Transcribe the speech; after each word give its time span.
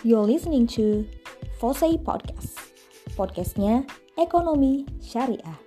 You're 0.00 0.24
listening 0.24 0.64
to 0.80 1.04
Fosei 1.60 2.00
Podcast. 2.00 2.56
Podcastnya 3.20 3.84
Ekonomi 4.16 4.88
Syariah. 4.96 5.60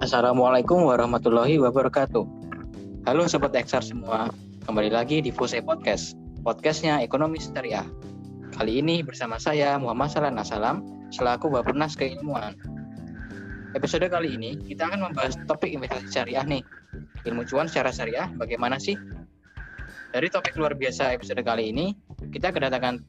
Assalamualaikum 0.00 0.88
warahmatullahi 0.88 1.60
wabarakatuh. 1.60 2.24
Halo 3.04 3.28
Sobat 3.28 3.52
XR 3.52 3.84
semua, 3.84 4.32
kembali 4.64 4.96
lagi 4.96 5.20
di 5.20 5.28
Fosei 5.28 5.60
Podcast, 5.60 6.16
podcastnya 6.40 7.04
Ekonomi 7.04 7.36
Syariah. 7.36 7.84
Kali 8.56 8.80
ini 8.80 9.04
bersama 9.04 9.36
saya 9.36 9.76
Muhammad 9.76 10.08
Salan 10.08 10.40
Asalam, 10.40 10.80
selaku 11.12 11.52
Bapenas 11.52 11.92
Keilmuan. 12.00 12.73
Episode 13.74 14.06
kali 14.06 14.38
ini 14.38 14.54
kita 14.70 14.86
akan 14.86 15.10
membahas 15.10 15.34
topik 15.50 15.74
investasi 15.74 16.06
syariah 16.06 16.46
nih. 16.46 16.62
Ilmu 17.26 17.42
cuan 17.50 17.66
secara 17.66 17.90
syariah 17.90 18.30
bagaimana 18.38 18.78
sih? 18.78 18.94
Dari 20.14 20.30
topik 20.30 20.54
luar 20.54 20.78
biasa 20.78 21.10
episode 21.10 21.42
kali 21.42 21.74
ini, 21.74 21.90
kita 22.30 22.54
kedatangan 22.54 23.02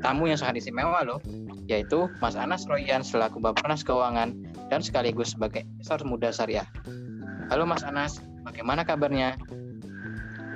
tamu 0.00 0.24
yang 0.24 0.40
sangat 0.40 0.64
istimewa 0.64 1.04
loh, 1.04 1.20
yaitu 1.68 2.08
Mas 2.24 2.32
Anas 2.32 2.64
Royan 2.64 3.04
selaku 3.04 3.44
Bapenas 3.44 3.84
Keuangan 3.84 4.32
dan 4.72 4.80
sekaligus 4.80 5.36
sebagai 5.36 5.68
investor 5.68 6.00
muda 6.08 6.32
syariah. 6.32 6.64
Halo 7.52 7.68
Mas 7.68 7.84
Anas, 7.84 8.24
bagaimana 8.40 8.88
kabarnya? 8.88 9.36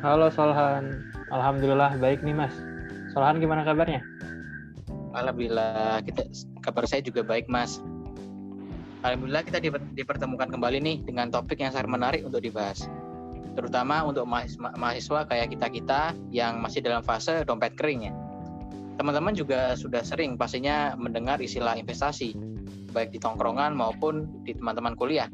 Halo 0.00 0.33
Solhan, 0.33 1.05
Alhamdulillah 1.28 2.00
baik 2.00 2.24
nih 2.24 2.33
Mas. 2.33 2.55
Solhan 3.12 3.36
gimana 3.45 3.61
kabarnya? 3.69 4.00
Alhamdulillah, 5.12 6.00
kita 6.00 6.24
kabar 6.64 6.88
saya 6.88 7.05
juga 7.05 7.20
baik 7.20 7.45
Mas. 7.45 7.77
Alhamdulillah 9.01 9.45
kita 9.49 9.59
dipertemukan 9.97 10.48
kembali 10.53 10.79
nih 10.81 10.97
dengan 11.09 11.33
topik 11.33 11.61
yang 11.61 11.73
sangat 11.73 11.89
menarik 11.89 12.20
untuk 12.25 12.45
dibahas. 12.45 12.84
Terutama 13.57 14.05
untuk 14.05 14.29
mahasiswa 14.77 15.27
kayak 15.27 15.57
kita-kita 15.57 16.15
yang 16.31 16.61
masih 16.61 16.84
dalam 16.84 17.01
fase 17.01 17.42
dompet 17.48 17.75
kering 17.75 18.09
ya 18.09 18.15
teman-teman 19.01 19.33
juga 19.33 19.73
sudah 19.81 20.05
sering 20.05 20.37
pastinya 20.37 20.92
mendengar 20.92 21.41
istilah 21.41 21.73
investasi, 21.73 22.37
baik 22.92 23.17
di 23.17 23.17
tongkrongan 23.17 23.73
maupun 23.73 24.29
di 24.45 24.53
teman-teman 24.53 24.92
kuliah. 24.92 25.33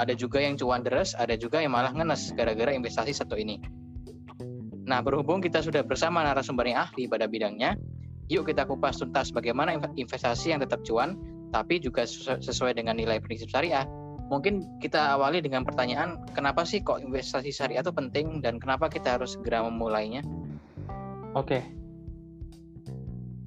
Ada 0.00 0.16
juga 0.16 0.40
yang 0.40 0.56
cuan 0.56 0.80
deres, 0.80 1.12
ada 1.12 1.36
juga 1.36 1.60
yang 1.60 1.76
malah 1.76 1.92
ngenes 1.92 2.32
gara-gara 2.32 2.72
investasi 2.72 3.12
satu 3.12 3.36
ini. 3.36 3.60
Nah, 4.88 5.04
berhubung 5.04 5.44
kita 5.44 5.60
sudah 5.60 5.84
bersama 5.84 6.24
narasumber 6.24 6.72
yang 6.72 6.88
ahli 6.88 7.04
pada 7.04 7.28
bidangnya, 7.28 7.76
yuk 8.32 8.48
kita 8.48 8.64
kupas 8.64 8.96
tuntas 8.96 9.28
bagaimana 9.28 9.76
investasi 10.00 10.56
yang 10.56 10.64
tetap 10.64 10.80
cuan, 10.80 11.20
tapi 11.50 11.82
juga 11.82 12.06
sesuai 12.06 12.78
dengan 12.78 12.98
nilai 12.98 13.18
prinsip 13.22 13.50
syariah. 13.50 13.86
Mungkin 14.30 14.78
kita 14.78 15.18
awali 15.18 15.42
dengan 15.42 15.66
pertanyaan, 15.66 16.22
kenapa 16.34 16.62
sih 16.62 16.78
kok 16.82 17.02
investasi 17.02 17.50
syariah 17.50 17.82
itu 17.82 17.90
penting 17.90 18.38
dan 18.38 18.62
kenapa 18.62 18.86
kita 18.86 19.18
harus 19.18 19.34
segera 19.34 19.66
memulainya? 19.66 20.22
Oke, 21.34 21.62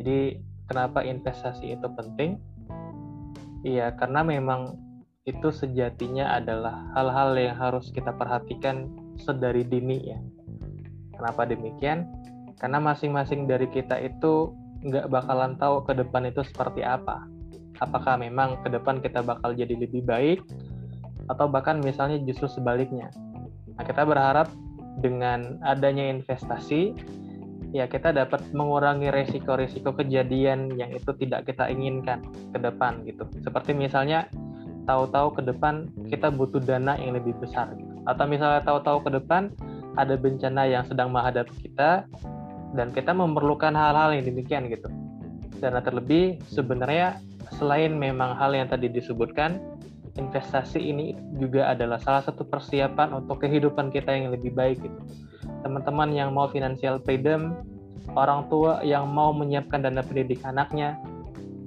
jadi 0.03 0.35
kenapa 0.67 0.99
investasi 1.07 1.79
itu 1.79 1.87
penting? 1.95 2.35
Iya, 3.63 3.95
karena 3.95 4.19
memang 4.27 4.75
itu 5.23 5.47
sejatinya 5.55 6.35
adalah 6.35 6.91
hal-hal 6.91 7.31
yang 7.39 7.55
harus 7.55 7.87
kita 7.95 8.11
perhatikan 8.11 8.91
sedari 9.15 9.63
dini 9.63 10.03
ya. 10.03 10.19
Kenapa 11.15 11.47
demikian? 11.47 12.11
Karena 12.59 12.83
masing-masing 12.83 13.47
dari 13.47 13.71
kita 13.71 13.95
itu 14.03 14.51
nggak 14.83 15.07
bakalan 15.07 15.55
tahu 15.55 15.87
ke 15.87 15.95
depan 15.95 16.27
itu 16.27 16.43
seperti 16.43 16.83
apa. 16.83 17.23
Apakah 17.83 18.15
memang 18.15 18.63
ke 18.63 18.71
depan 18.71 19.03
kita 19.03 19.19
bakal 19.19 19.51
jadi 19.51 19.75
lebih 19.75 20.07
baik 20.07 20.39
atau 21.27 21.51
bahkan 21.51 21.83
misalnya 21.83 22.19
justru 22.23 22.47
sebaliknya. 22.47 23.11
Nah, 23.75 23.83
kita 23.83 24.07
berharap 24.07 24.47
dengan 25.03 25.59
adanya 25.65 26.07
investasi 26.07 26.95
ya 27.73 27.89
kita 27.89 28.13
dapat 28.13 28.53
mengurangi 28.53 29.09
resiko-resiko 29.09 29.97
kejadian 29.97 30.77
yang 30.77 30.93
itu 30.93 31.09
tidak 31.17 31.49
kita 31.49 31.67
inginkan 31.73 32.21
ke 32.53 32.57
depan 32.61 33.01
gitu. 33.03 33.25
Seperti 33.41 33.73
misalnya 33.73 34.29
tahu-tahu 34.85 35.39
ke 35.39 35.41
depan 35.49 35.89
kita 36.11 36.29
butuh 36.29 36.61
dana 36.61 36.93
yang 37.01 37.17
lebih 37.17 37.33
besar 37.41 37.73
gitu. 37.73 37.91
Atau 38.05 38.29
misalnya 38.29 38.61
tahu-tahu 38.61 39.09
ke 39.09 39.11
depan 39.17 39.49
ada 39.97 40.13
bencana 40.13 40.69
yang 40.69 40.85
sedang 40.85 41.09
menghadapi 41.09 41.53
kita 41.65 42.05
dan 42.77 42.87
kita 42.93 43.09
memerlukan 43.13 43.73
hal-hal 43.73 44.13
yang 44.13 44.25
demikian 44.25 44.69
gitu. 44.69 44.89
Dan 45.57 45.79
terlebih 45.81 46.43
sebenarnya 46.51 47.17
selain 47.55 47.95
memang 47.95 48.35
hal 48.37 48.55
yang 48.55 48.71
tadi 48.71 48.87
disebutkan, 48.87 49.59
investasi 50.15 50.77
ini 50.77 51.17
juga 51.41 51.73
adalah 51.73 51.97
salah 51.97 52.21
satu 52.21 52.45
persiapan 52.45 53.17
untuk 53.17 53.41
kehidupan 53.41 53.89
kita 53.89 54.13
yang 54.13 54.29
lebih 54.29 54.53
baik 54.53 54.79
gitu 54.79 55.01
teman-teman 55.63 56.11
yang 56.11 56.29
mau 56.35 56.51
financial 56.51 56.99
freedom, 57.01 57.55
orang 58.13 58.45
tua 58.51 58.83
yang 58.83 59.07
mau 59.09 59.31
menyiapkan 59.31 59.83
dana 59.83 60.03
pendidik 60.03 60.43
anaknya, 60.43 60.99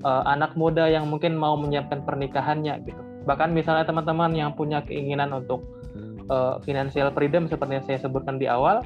uh, 0.05 0.23
anak 0.29 0.53
muda 0.55 0.87
yang 0.87 1.09
mungkin 1.09 1.35
mau 1.35 1.57
menyiapkan 1.57 2.05
pernikahannya 2.05 2.85
gitu. 2.85 3.01
Bahkan 3.27 3.51
misalnya 3.51 3.89
teman-teman 3.89 4.37
yang 4.37 4.55
punya 4.55 4.85
keinginan 4.85 5.35
untuk 5.35 5.65
uh, 6.31 6.61
financial 6.63 7.11
freedom 7.11 7.49
seperti 7.51 7.73
yang 7.81 7.87
saya 7.89 7.99
sebutkan 8.05 8.39
di 8.39 8.47
awal, 8.47 8.85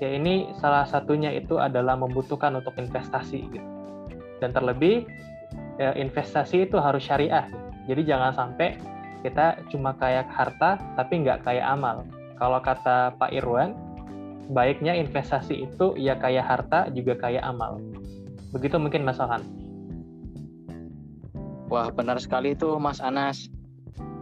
ya 0.00 0.08
ini 0.08 0.48
salah 0.62 0.88
satunya 0.88 1.34
itu 1.34 1.60
adalah 1.60 1.98
membutuhkan 1.98 2.54
untuk 2.56 2.72
investasi 2.78 3.40
gitu. 3.52 3.68
Dan 4.40 4.50
terlebih 4.50 5.06
ya, 5.76 5.94
investasi 5.96 6.68
itu 6.68 6.76
harus 6.80 7.04
syariah. 7.04 7.48
Jadi 7.86 8.06
jangan 8.06 8.32
sampai 8.34 8.78
kita 9.22 9.62
cuma 9.70 9.94
kayak 9.96 10.26
harta 10.30 10.78
tapi 10.98 11.22
nggak 11.22 11.46
kayak 11.46 11.66
amal. 11.66 12.02
Kalau 12.36 12.58
kata 12.58 13.14
Pak 13.16 13.30
Irwan, 13.30 13.74
baiknya 14.50 14.98
investasi 14.98 15.70
itu 15.70 15.94
ya 15.94 16.18
kayak 16.18 16.42
harta 16.42 16.90
juga 16.90 17.14
kayak 17.14 17.42
amal. 17.46 17.78
Begitu 18.50 18.76
mungkin 18.76 19.06
Mas 19.06 19.22
Alhan. 19.22 19.46
Wah 21.72 21.88
benar 21.88 22.20
sekali 22.20 22.52
itu 22.52 22.76
Mas 22.76 23.00
Anas. 23.00 23.48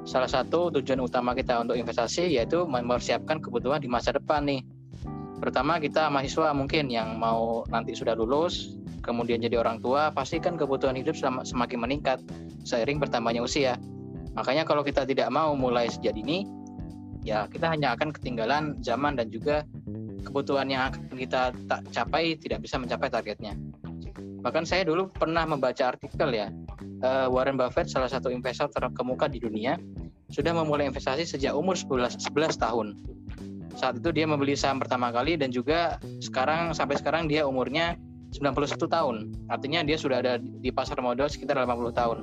Salah 0.06 0.30
satu 0.30 0.70
tujuan 0.80 1.02
utama 1.02 1.36
kita 1.36 1.60
untuk 1.60 1.76
investasi 1.76 2.30
yaitu 2.38 2.64
mempersiapkan 2.64 3.42
kebutuhan 3.42 3.82
di 3.82 3.88
masa 3.90 4.14
depan 4.14 4.46
nih. 4.46 4.62
Pertama 5.40 5.80
kita 5.80 6.12
mahasiswa 6.12 6.52
mungkin 6.52 6.92
yang 6.92 7.16
mau 7.16 7.64
nanti 7.72 7.96
sudah 7.96 8.12
lulus, 8.12 8.76
kemudian 9.10 9.42
jadi 9.42 9.58
orang 9.58 9.82
tua, 9.82 10.14
pasti 10.14 10.38
kan 10.38 10.54
kebutuhan 10.54 10.94
hidup 10.94 11.18
semakin 11.18 11.78
meningkat 11.82 12.22
seiring 12.62 13.02
bertambahnya 13.02 13.42
usia. 13.42 13.74
Makanya 14.38 14.62
kalau 14.62 14.86
kita 14.86 15.02
tidak 15.02 15.26
mau 15.34 15.58
mulai 15.58 15.90
sejak 15.90 16.14
dini, 16.14 16.46
ya 17.26 17.50
kita 17.50 17.66
hanya 17.66 17.98
akan 17.98 18.14
ketinggalan 18.14 18.78
zaman 18.78 19.18
dan 19.18 19.26
juga 19.34 19.66
kebutuhan 20.22 20.70
yang 20.70 20.94
akan 20.94 21.02
kita 21.18 21.50
tak 21.66 21.80
capai 21.90 22.38
tidak 22.38 22.62
bisa 22.62 22.78
mencapai 22.78 23.10
targetnya. 23.10 23.58
Bahkan 24.40 24.64
saya 24.64 24.86
dulu 24.86 25.10
pernah 25.12 25.44
membaca 25.44 25.92
artikel 25.92 26.30
ya, 26.32 26.48
uh, 27.04 27.28
Warren 27.28 27.60
Buffett 27.60 27.92
salah 27.92 28.08
satu 28.08 28.32
investor 28.32 28.72
terkemuka 28.72 29.28
di 29.28 29.42
dunia 29.42 29.76
sudah 30.30 30.54
memulai 30.54 30.86
investasi 30.86 31.26
sejak 31.26 31.52
umur 31.52 31.74
11, 31.74 32.22
11 32.30 32.56
tahun. 32.56 32.86
Saat 33.76 34.00
itu 34.02 34.10
dia 34.14 34.26
membeli 34.26 34.54
saham 34.54 34.78
pertama 34.78 35.10
kali 35.10 35.36
dan 35.36 35.50
juga 35.50 35.98
sekarang 36.22 36.72
sampai 36.72 36.96
sekarang 36.98 37.26
dia 37.26 37.44
umurnya 37.44 37.98
91 38.30 38.86
tahun. 38.86 39.16
Artinya 39.50 39.80
dia 39.82 39.98
sudah 39.98 40.22
ada 40.22 40.38
di 40.38 40.70
pasar 40.70 41.02
modal 41.02 41.26
sekitar 41.26 41.58
80 41.58 41.90
tahun. 41.94 42.18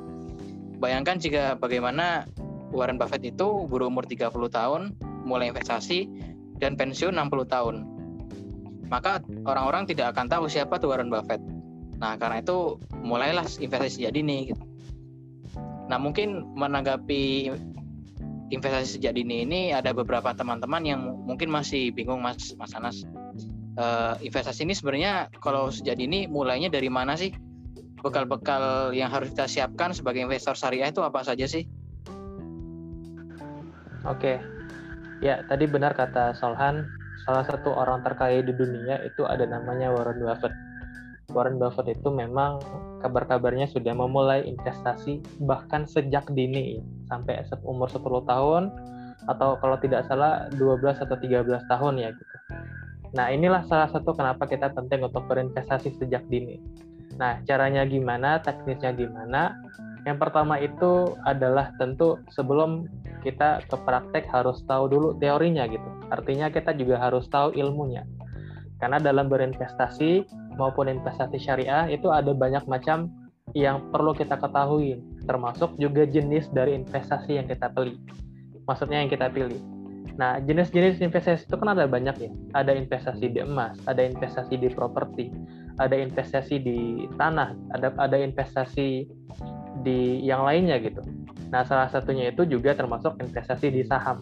Bayangkan 0.77 1.19
jika 1.19 1.57
bagaimana 1.59 2.29
Warren 2.71 2.99
Buffett 2.99 3.23
itu 3.23 3.67
berumur 3.67 4.07
30 4.07 4.31
tahun 4.31 4.81
mulai 5.27 5.51
investasi 5.51 6.07
dan 6.59 6.79
pensiun 6.79 7.15
60 7.15 7.47
tahun. 7.47 7.75
Maka 8.87 9.19
orang-orang 9.43 9.83
tidak 9.83 10.15
akan 10.15 10.31
tahu 10.31 10.47
siapa 10.47 10.79
tuh 10.79 10.95
Warren 10.95 11.11
Buffett. 11.11 11.43
Nah, 11.97 12.15
karena 12.15 12.39
itu 12.39 12.77
mulailah 13.03 13.43
investasi 13.43 13.99
sejak 13.99 14.15
dini 14.15 14.53
gitu. 14.53 14.63
Nah, 15.87 15.97
mungkin 15.99 16.55
menanggapi 16.55 17.51
investasi 18.47 18.99
sejak 18.99 19.15
dini 19.15 19.43
ini 19.43 19.61
ada 19.75 19.91
beberapa 19.91 20.31
teman-teman 20.31 20.83
yang 20.87 21.01
mungkin 21.27 21.51
masih 21.51 21.91
bingung 21.91 22.23
Mas 22.23 22.55
Mas 22.55 22.71
Anas. 22.75 23.03
Uh, 23.77 24.17
investasi 24.25 24.65
ini 24.65 24.73
sebenarnya 24.73 25.29
kalau 25.37 25.69
sejak 25.69 26.01
dini 26.01 26.25
mulainya 26.25 26.73
dari 26.73 26.89
mana 26.89 27.13
sih? 27.13 27.29
Bekal-bekal 28.01 28.93
yang 28.93 29.13
harus 29.13 29.29
kita 29.33 29.45
siapkan 29.45 29.93
sebagai 29.93 30.25
investor 30.25 30.57
syariah 30.57 30.89
itu 30.89 31.05
apa 31.05 31.21
saja 31.21 31.45
sih? 31.45 31.69
Oke, 34.07 34.39
Ya, 35.17 35.41
tadi 35.49 35.65
benar 35.65 35.97
kata 35.97 36.37
Solhan, 36.37 36.85
salah 37.25 37.41
satu 37.41 37.73
orang 37.73 38.05
terkaya 38.05 38.45
di 38.45 38.53
dunia 38.53 39.01
itu 39.01 39.25
ada 39.25 39.49
namanya 39.49 39.89
Warren 39.89 40.21
Buffett. 40.21 40.53
Warren 41.33 41.57
Buffett 41.57 41.89
itu 41.89 42.13
memang 42.13 42.61
kabar-kabarnya 43.01 43.65
sudah 43.65 43.97
memulai 43.97 44.45
investasi 44.45 45.25
bahkan 45.41 45.89
sejak 45.89 46.29
dini 46.37 46.85
sampai 47.09 47.41
umur 47.65 47.89
10 47.89 48.29
tahun 48.29 48.63
atau 49.25 49.57
kalau 49.57 49.75
tidak 49.81 50.05
salah 50.05 50.45
12 50.53 51.01
atau 51.01 51.17
13 51.17 51.65
tahun 51.65 51.93
ya 51.97 52.09
gitu. 52.13 52.35
Nah, 53.17 53.33
inilah 53.33 53.65
salah 53.65 53.89
satu 53.89 54.13
kenapa 54.13 54.45
kita 54.45 54.69
penting 54.77 55.01
untuk 55.01 55.25
berinvestasi 55.25 55.97
sejak 55.97 56.21
dini. 56.29 56.61
Nah, 57.17 57.41
caranya 57.49 57.81
gimana, 57.89 58.37
teknisnya 58.45 58.93
gimana? 58.93 59.57
Yang 60.05 60.17
pertama 60.21 60.61
itu 60.61 61.17
adalah 61.25 61.73
tentu 61.81 62.21
sebelum 62.29 62.85
kita 63.25 63.65
ke 63.65 63.75
praktek 63.81 64.29
harus 64.29 64.61
tahu 64.69 64.85
dulu 64.85 65.07
teorinya 65.17 65.65
gitu. 65.65 65.89
Artinya 66.13 66.53
kita 66.53 66.77
juga 66.77 67.01
harus 67.01 67.25
tahu 67.27 67.57
ilmunya. 67.57 68.05
Karena 68.77 69.01
dalam 69.01 69.25
berinvestasi 69.27 70.29
maupun 70.53 70.85
investasi 70.85 71.41
syariah 71.41 71.89
itu 71.89 72.13
ada 72.13 72.29
banyak 72.37 72.69
macam 72.69 73.09
yang 73.57 73.89
perlu 73.89 74.13
kita 74.13 74.37
ketahui, 74.37 75.01
termasuk 75.25 75.73
juga 75.81 76.05
jenis 76.05 76.53
dari 76.53 76.77
investasi 76.77 77.41
yang 77.41 77.49
kita 77.49 77.73
pilih. 77.73 77.97
Maksudnya 78.69 79.01
yang 79.01 79.09
kita 79.09 79.33
pilih. 79.33 79.57
Nah, 80.17 80.41
jenis-jenis 80.41 80.97
investasi 80.97 81.45
itu 81.45 81.55
kan 81.61 81.77
ada 81.77 81.85
banyak 81.85 82.15
ya. 82.17 82.31
Ada 82.57 82.73
investasi 82.73 83.29
di 83.29 83.39
emas, 83.41 83.77
ada 83.85 84.01
investasi 84.01 84.57
di 84.57 84.69
properti, 84.73 85.29
ada 85.77 85.93
investasi 85.93 86.57
di 86.57 87.05
tanah, 87.21 87.53
ada 87.77 87.93
ada 88.01 88.17
investasi 88.17 89.05
di 89.85 90.25
yang 90.25 90.41
lainnya 90.41 90.81
gitu. 90.81 91.05
Nah, 91.53 91.61
salah 91.63 91.87
satunya 91.93 92.33
itu 92.33 92.49
juga 92.49 92.73
termasuk 92.73 93.21
investasi 93.21 93.69
di 93.69 93.85
saham. 93.85 94.19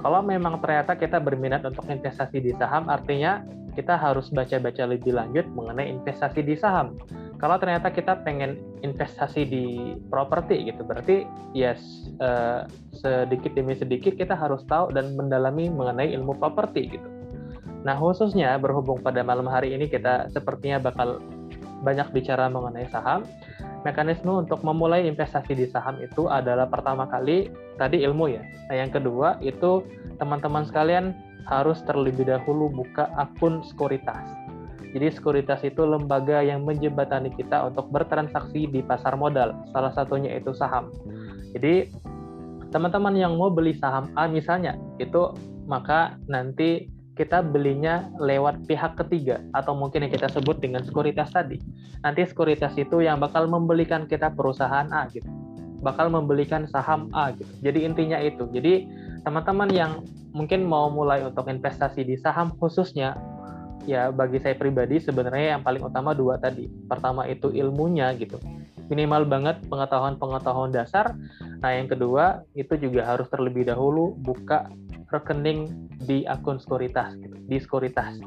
Kalau 0.00 0.22
memang 0.22 0.62
ternyata 0.62 0.94
kita 0.94 1.18
berminat 1.18 1.66
untuk 1.66 1.84
investasi 1.90 2.38
di 2.38 2.54
saham, 2.54 2.86
artinya 2.86 3.42
kita 3.74 3.98
harus 3.98 4.30
baca-baca 4.30 4.86
lebih 4.86 5.18
lanjut 5.18 5.50
mengenai 5.50 5.90
investasi 5.90 6.46
di 6.46 6.54
saham. 6.54 6.94
Kalau 7.38 7.56
ternyata 7.58 7.90
kita 7.90 8.22
pengen 8.22 8.56
investasi 8.86 9.42
di 9.44 9.64
properti 10.08 10.70
gitu, 10.70 10.86
berarti 10.86 11.26
ya 11.52 11.74
uh, 12.22 12.64
sedikit 12.94 13.52
demi 13.58 13.74
sedikit 13.74 14.14
kita 14.14 14.38
harus 14.38 14.62
tahu 14.70 14.94
dan 14.94 15.18
mendalami 15.18 15.68
mengenai 15.68 16.14
ilmu 16.14 16.38
properti 16.38 16.94
gitu. 16.94 17.08
Nah, 17.84 18.00
khususnya 18.00 18.56
berhubung 18.56 19.04
pada 19.04 19.20
malam 19.20 19.44
hari 19.44 19.76
ini 19.76 19.90
kita 19.90 20.32
sepertinya 20.32 20.80
bakal 20.80 21.20
banyak 21.84 22.08
bicara 22.16 22.48
mengenai 22.48 22.88
saham. 22.88 23.28
Mekanisme 23.84 24.32
untuk 24.32 24.64
memulai 24.64 25.04
investasi 25.04 25.52
di 25.52 25.68
saham 25.68 26.00
itu 26.00 26.24
adalah 26.32 26.64
pertama 26.64 27.04
kali 27.04 27.52
tadi 27.76 28.00
ilmu 28.00 28.32
ya. 28.32 28.40
Nah, 28.72 28.76
yang 28.80 28.88
kedua 28.88 29.36
itu 29.44 29.84
teman-teman 30.16 30.64
sekalian 30.64 31.12
harus 31.44 31.84
terlebih 31.84 32.24
dahulu 32.24 32.72
buka 32.72 33.12
akun 33.20 33.60
sekuritas. 33.68 34.43
Jadi 34.94 35.10
sekuritas 35.10 35.60
itu 35.66 35.82
lembaga 35.82 36.38
yang 36.38 36.62
menjembatani 36.62 37.34
kita 37.34 37.66
untuk 37.66 37.90
bertransaksi 37.90 38.70
di 38.70 38.78
pasar 38.78 39.18
modal. 39.18 39.50
Salah 39.74 39.90
satunya 39.90 40.38
itu 40.38 40.54
saham. 40.54 40.94
Jadi 41.50 41.90
teman-teman 42.70 43.18
yang 43.18 43.34
mau 43.34 43.50
beli 43.50 43.74
saham 43.74 44.14
A 44.14 44.30
misalnya, 44.30 44.78
itu 45.02 45.34
maka 45.66 46.14
nanti 46.30 46.86
kita 47.18 47.42
belinya 47.42 48.10
lewat 48.18 48.66
pihak 48.66 48.98
ketiga 48.98 49.42
atau 49.54 49.74
mungkin 49.74 50.06
yang 50.06 50.12
kita 50.14 50.30
sebut 50.30 50.62
dengan 50.62 50.82
sekuritas 50.86 51.30
tadi. 51.34 51.58
Nanti 52.06 52.26
sekuritas 52.26 52.74
itu 52.78 53.02
yang 53.02 53.18
bakal 53.18 53.50
membelikan 53.50 54.06
kita 54.06 54.30
perusahaan 54.30 54.86
A 54.94 55.10
gitu. 55.10 55.26
Bakal 55.82 56.10
membelikan 56.10 56.70
saham 56.70 57.10
A 57.14 57.34
gitu. 57.34 57.50
Jadi 57.66 57.86
intinya 57.86 58.18
itu. 58.18 58.46
Jadi 58.50 58.86
teman-teman 59.26 59.70
yang 59.74 60.06
mungkin 60.34 60.66
mau 60.66 60.90
mulai 60.90 61.22
untuk 61.22 61.46
investasi 61.46 62.02
di 62.02 62.18
saham 62.18 62.50
khususnya 62.58 63.14
ya 63.84 64.10
bagi 64.10 64.40
saya 64.40 64.56
pribadi 64.56 65.00
sebenarnya 65.00 65.58
yang 65.58 65.62
paling 65.62 65.84
utama 65.84 66.12
dua 66.12 66.40
tadi. 66.40 66.68
Pertama 66.88 67.28
itu 67.28 67.52
ilmunya 67.52 68.12
gitu. 68.16 68.40
Minimal 68.92 69.24
banget 69.24 69.56
pengetahuan-pengetahuan 69.68 70.72
dasar. 70.72 71.16
Nah, 71.64 71.72
yang 71.72 71.88
kedua 71.88 72.44
itu 72.52 72.76
juga 72.76 73.08
harus 73.08 73.24
terlebih 73.32 73.64
dahulu 73.64 74.12
buka 74.20 74.68
rekening 75.08 75.88
di 76.04 76.28
akun 76.28 76.60
sekuritas 76.60 77.16
gitu, 77.16 77.36
di 77.48 77.56
sekuritas. 77.56 78.20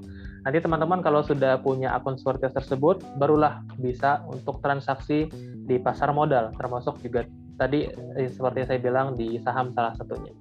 Nanti 0.47 0.63
teman-teman 0.63 1.03
kalau 1.03 1.21
sudah 1.21 1.59
punya 1.59 1.93
akun 1.93 2.15
sekuritas 2.15 2.55
tersebut 2.55 3.03
barulah 3.19 3.61
bisa 3.77 4.23
untuk 4.31 4.63
transaksi 4.63 5.27
di 5.67 5.75
pasar 5.75 6.15
modal 6.15 6.55
termasuk 6.55 6.95
juga 7.03 7.27
tadi 7.59 7.91
eh, 8.15 8.31
seperti 8.31 8.63
saya 8.63 8.79
bilang 8.79 9.17
di 9.19 9.35
saham 9.43 9.75
salah 9.75 9.91
satunya. 9.99 10.31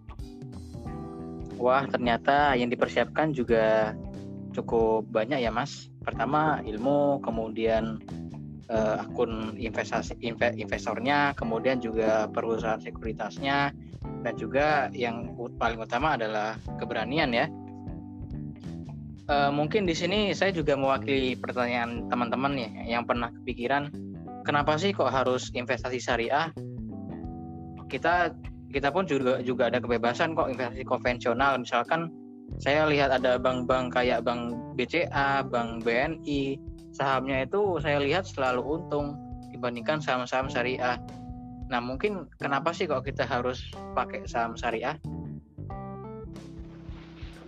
Wah, 1.57 1.89
ternyata 1.89 2.53
yang 2.55 2.69
dipersiapkan 2.69 3.33
juga 3.33 3.97
cukup 4.57 5.05
banyak 5.13 5.45
ya, 5.45 5.53
Mas. 5.53 5.93
Pertama 6.01 6.65
ilmu, 6.65 7.21
kemudian 7.21 8.01
uh, 8.73 9.05
akun 9.05 9.55
investasi 9.61 10.17
investornya, 10.57 11.37
kemudian 11.37 11.79
juga 11.79 12.27
perusahaan 12.31 12.81
sekuritasnya, 12.81 13.75
dan 14.25 14.35
juga 14.35 14.89
yang 14.97 15.35
paling 15.61 15.79
utama 15.79 16.17
adalah 16.17 16.57
keberanian 16.81 17.31
ya. 17.35 17.47
Uh, 19.27 19.51
mungkin 19.51 19.91
di 19.91 19.95
sini 19.95 20.31
saya 20.31 20.55
juga 20.55 20.79
mewakili 20.79 21.35
pertanyaan 21.35 22.07
teman-teman 22.07 22.55
nih 22.55 22.71
yang 22.87 23.03
pernah 23.03 23.35
kepikiran, 23.43 23.91
kenapa 24.47 24.79
sih 24.79 24.95
kok 24.95 25.11
harus 25.11 25.51
investasi 25.51 25.99
syariah? 25.99 26.55
Kita 27.91 28.31
kita 28.71 28.95
pun 28.95 29.07
juga 29.07 29.43
juga 29.43 29.67
ada 29.71 29.83
kebebasan 29.83 30.39
kok 30.39 30.51
investasi 30.51 30.87
konvensional. 30.87 31.59
Misalkan 31.59 32.11
saya 32.57 32.89
lihat 32.89 33.13
ada 33.13 33.37
bank-bank 33.37 33.93
kayak 33.93 34.25
bank 34.25 34.57
BCA, 34.81 35.45
bank 35.45 35.85
BNI, 35.85 36.57
sahamnya 36.97 37.45
itu 37.45 37.77
saya 37.85 38.01
lihat 38.01 38.25
selalu 38.25 38.81
untung 38.81 39.21
dibandingkan 39.53 40.01
saham-saham 40.01 40.49
syariah. 40.49 40.97
Nah, 41.69 41.81
mungkin 41.83 42.31
kenapa 42.41 42.73
sih 42.73 42.89
kok 42.89 43.05
kita 43.05 43.29
harus 43.29 43.61
pakai 43.93 44.25
saham 44.25 44.57
syariah? 44.57 44.97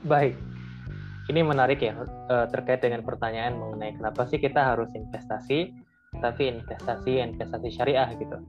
Baik. 0.04 0.36
Ini 1.28 1.44
menarik 1.44 1.84
ya 1.84 1.92
eh, 2.32 2.46
terkait 2.48 2.80
dengan 2.80 3.04
pertanyaan 3.04 3.60
mengenai 3.60 4.00
kenapa 4.00 4.24
sih 4.24 4.40
kita 4.40 4.72
harus 4.72 4.88
investasi 4.96 5.76
tapi 6.24 6.56
investasi 6.56 7.20
investasi 7.20 7.68
syariah 7.68 8.08
gitu. 8.16 8.40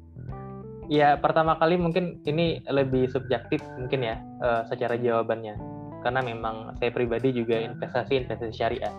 Ya, 0.90 1.20
pertama 1.22 1.54
kali 1.60 1.78
mungkin 1.78 2.24
ini 2.26 2.66
lebih 2.66 3.12
subjektif 3.12 3.60
mungkin 3.76 4.00
ya 4.04 4.16
eh, 4.20 4.62
secara 4.68 4.96
jawabannya. 4.96 5.79
Karena 6.00 6.24
memang 6.24 6.76
saya 6.80 6.92
pribadi 6.94 7.36
juga 7.36 7.60
investasi 7.60 8.26
investasi 8.26 8.56
syariah. 8.56 8.94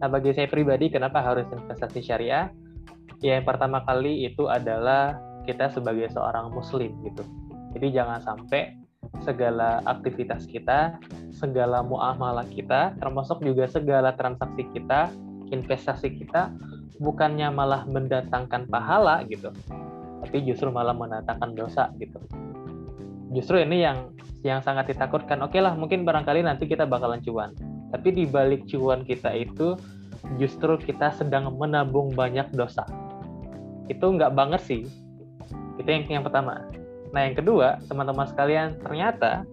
Nah, 0.00 0.08
bagi 0.08 0.32
saya 0.32 0.48
pribadi 0.48 0.88
kenapa 0.88 1.20
harus 1.20 1.44
investasi 1.52 2.00
syariah? 2.00 2.48
Ya, 3.20 3.36
yang 3.36 3.44
pertama 3.44 3.84
kali 3.84 4.24
itu 4.24 4.48
adalah 4.48 5.20
kita 5.44 5.68
sebagai 5.68 6.08
seorang 6.08 6.48
muslim 6.56 6.96
gitu. 7.04 7.20
Jadi 7.76 7.92
jangan 7.92 8.24
sampai 8.24 8.80
segala 9.20 9.84
aktivitas 9.84 10.48
kita, 10.48 10.96
segala 11.32 11.84
muamalah 11.84 12.48
kita, 12.48 12.96
termasuk 12.96 13.44
juga 13.44 13.68
segala 13.68 14.16
transaksi 14.16 14.64
kita, 14.72 15.12
investasi 15.52 16.16
kita 16.16 16.52
bukannya 17.00 17.48
malah 17.48 17.88
mendatangkan 17.88 18.68
pahala 18.68 19.24
gitu, 19.28 19.52
tapi 20.24 20.44
justru 20.44 20.68
malah 20.68 20.92
mendatangkan 20.92 21.56
dosa 21.56 21.88
gitu. 21.96 22.20
Justru 23.30 23.62
ini 23.62 23.86
yang 23.86 24.10
yang 24.42 24.60
sangat 24.64 24.90
ditakutkan. 24.90 25.38
Oke 25.46 25.62
lah, 25.62 25.76
mungkin 25.78 26.02
barangkali 26.02 26.42
nanti 26.42 26.66
kita 26.66 26.88
bakalan 26.88 27.22
cuan. 27.22 27.54
Tapi 27.90 28.08
di 28.14 28.24
balik 28.26 28.66
cuan 28.66 29.06
kita 29.06 29.30
itu 29.34 29.78
justru 30.38 30.78
kita 30.78 31.14
sedang 31.14 31.54
menabung 31.54 32.12
banyak 32.14 32.50
dosa. 32.54 32.86
Itu 33.86 34.14
nggak 34.14 34.34
banget 34.34 34.62
sih 34.62 34.82
itu 35.80 35.88
yang 35.88 36.04
yang 36.20 36.24
pertama. 36.24 36.68
Nah, 37.10 37.20
yang 37.26 37.34
kedua, 37.34 37.80
teman-teman 37.88 38.28
sekalian, 38.28 38.76
ternyata 38.84 39.48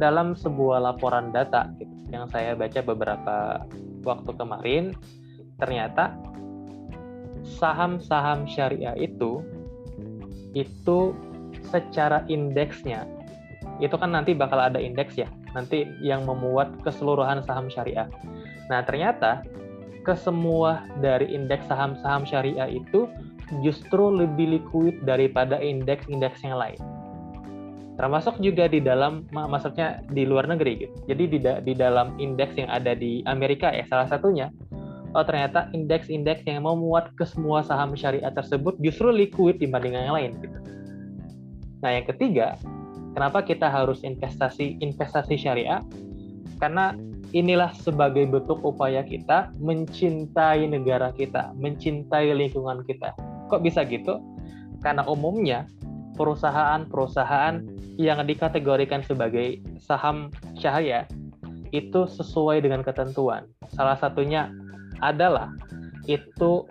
dalam 0.00 0.34
sebuah 0.34 0.82
laporan 0.82 1.30
data 1.30 1.70
gitu, 1.78 1.92
yang 2.10 2.26
saya 2.32 2.56
baca 2.56 2.80
beberapa 2.82 3.36
waktu 4.02 4.30
kemarin, 4.34 4.84
ternyata 5.60 6.16
saham-saham 7.44 8.48
syariah 8.48 8.96
itu 8.96 9.44
itu 10.56 11.12
secara 11.74 12.22
indeksnya 12.30 13.02
itu 13.82 13.98
kan 13.98 14.14
nanti 14.14 14.38
bakal 14.38 14.62
ada 14.62 14.78
indeks 14.78 15.18
ya, 15.18 15.26
nanti 15.58 15.88
yang 15.98 16.22
memuat 16.22 16.78
keseluruhan 16.86 17.42
saham 17.42 17.66
syariah. 17.66 18.06
Nah, 18.70 18.86
ternyata 18.86 19.42
kesemua 20.06 20.86
dari 21.02 21.32
indeks 21.32 21.66
saham-saham 21.66 22.22
syariah 22.22 22.70
itu 22.70 23.10
justru 23.66 24.14
lebih 24.14 24.60
liquid 24.60 25.02
daripada 25.02 25.58
indeks-indeks 25.58 26.44
yang 26.46 26.60
lain. 26.60 26.78
Termasuk 27.94 28.42
juga 28.42 28.66
di 28.66 28.82
dalam, 28.82 29.26
maksudnya 29.30 30.02
di 30.10 30.26
luar 30.26 30.50
negeri 30.50 30.86
gitu. 30.86 30.94
Jadi 31.10 31.24
di, 31.30 31.38
di 31.42 31.74
dalam 31.74 32.18
indeks 32.18 32.58
yang 32.58 32.70
ada 32.70 32.94
di 32.94 33.22
Amerika 33.26 33.70
ya 33.70 33.86
salah 33.86 34.10
satunya, 34.10 34.50
oh 35.14 35.22
ternyata 35.22 35.70
indeks-indeks 35.70 36.42
yang 36.46 36.66
memuat 36.66 37.14
ke 37.14 37.22
semua 37.22 37.62
saham 37.62 37.94
syariah 37.94 38.34
tersebut 38.34 38.74
justru 38.82 39.14
liquid 39.14 39.62
dibanding 39.62 39.94
yang 39.94 40.14
lain 40.14 40.34
gitu. 40.42 40.58
Nah 41.84 41.92
yang 41.92 42.08
ketiga, 42.08 42.56
kenapa 43.12 43.44
kita 43.44 43.68
harus 43.68 44.00
investasi 44.00 44.80
investasi 44.80 45.36
syariah? 45.36 45.84
Karena 46.56 46.96
inilah 47.36 47.76
sebagai 47.76 48.24
bentuk 48.24 48.64
upaya 48.64 49.04
kita 49.04 49.52
mencintai 49.60 50.64
negara 50.64 51.12
kita, 51.12 51.52
mencintai 51.60 52.32
lingkungan 52.32 52.80
kita. 52.88 53.12
Kok 53.52 53.60
bisa 53.60 53.84
gitu? 53.84 54.16
Karena 54.80 55.04
umumnya 55.04 55.68
perusahaan-perusahaan 56.16 57.60
yang 58.00 58.24
dikategorikan 58.24 59.04
sebagai 59.04 59.60
saham 59.76 60.32
cahaya 60.56 61.04
itu 61.74 62.06
sesuai 62.06 62.64
dengan 62.64 62.80
ketentuan. 62.80 63.44
Salah 63.74 63.98
satunya 63.98 64.48
adalah 65.02 65.50
itu 66.06 66.64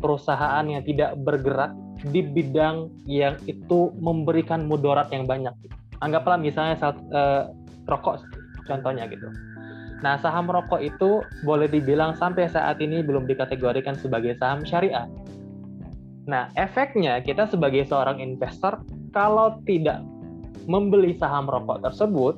perusahaan 0.00 0.64
yang 0.64 0.82
tidak 0.82 1.14
bergerak 1.20 1.76
di 2.12 2.20
bidang 2.20 2.92
yang 3.08 3.40
itu 3.48 3.92
memberikan 3.96 4.68
mudarat 4.68 5.08
yang 5.12 5.24
banyak. 5.24 5.52
Anggaplah 6.04 6.36
misalnya 6.36 6.76
saat, 6.76 6.96
uh, 7.12 7.48
rokok 7.88 8.20
contohnya 8.68 9.08
gitu. 9.08 9.30
Nah, 10.04 10.20
saham 10.20 10.44
rokok 10.52 10.84
itu 10.84 11.24
boleh 11.48 11.72
dibilang 11.72 12.12
sampai 12.20 12.52
saat 12.52 12.76
ini 12.84 13.00
belum 13.00 13.24
dikategorikan 13.24 13.96
sebagai 13.96 14.36
saham 14.36 14.60
syariah. 14.60 15.08
Nah, 16.28 16.52
efeknya 16.58 17.24
kita 17.24 17.48
sebagai 17.48 17.88
seorang 17.88 18.20
investor 18.20 18.82
kalau 19.16 19.56
tidak 19.64 20.04
membeli 20.68 21.16
saham 21.16 21.48
rokok 21.48 21.80
tersebut, 21.80 22.36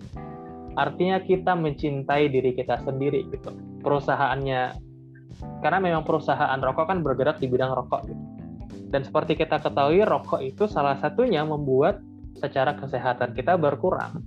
artinya 0.79 1.19
kita 1.19 1.59
mencintai 1.59 2.31
diri 2.31 2.55
kita 2.55 2.79
sendiri 2.87 3.27
gitu. 3.33 3.51
Perusahaannya 3.83 4.79
karena 5.65 5.79
memang 5.83 6.07
perusahaan 6.07 6.61
rokok 6.63 6.87
kan 6.87 7.03
bergerak 7.03 7.43
di 7.43 7.51
bidang 7.51 7.75
rokok 7.75 8.07
gitu. 8.07 8.23
Dan 8.89 9.05
seperti 9.05 9.37
kita 9.37 9.61
ketahui, 9.61 10.01
rokok 10.05 10.41
itu 10.41 10.65
salah 10.65 10.97
satunya 10.97 11.45
membuat 11.45 12.01
secara 12.41 12.73
kesehatan 12.73 13.37
kita 13.37 13.61
berkurang. 13.61 14.25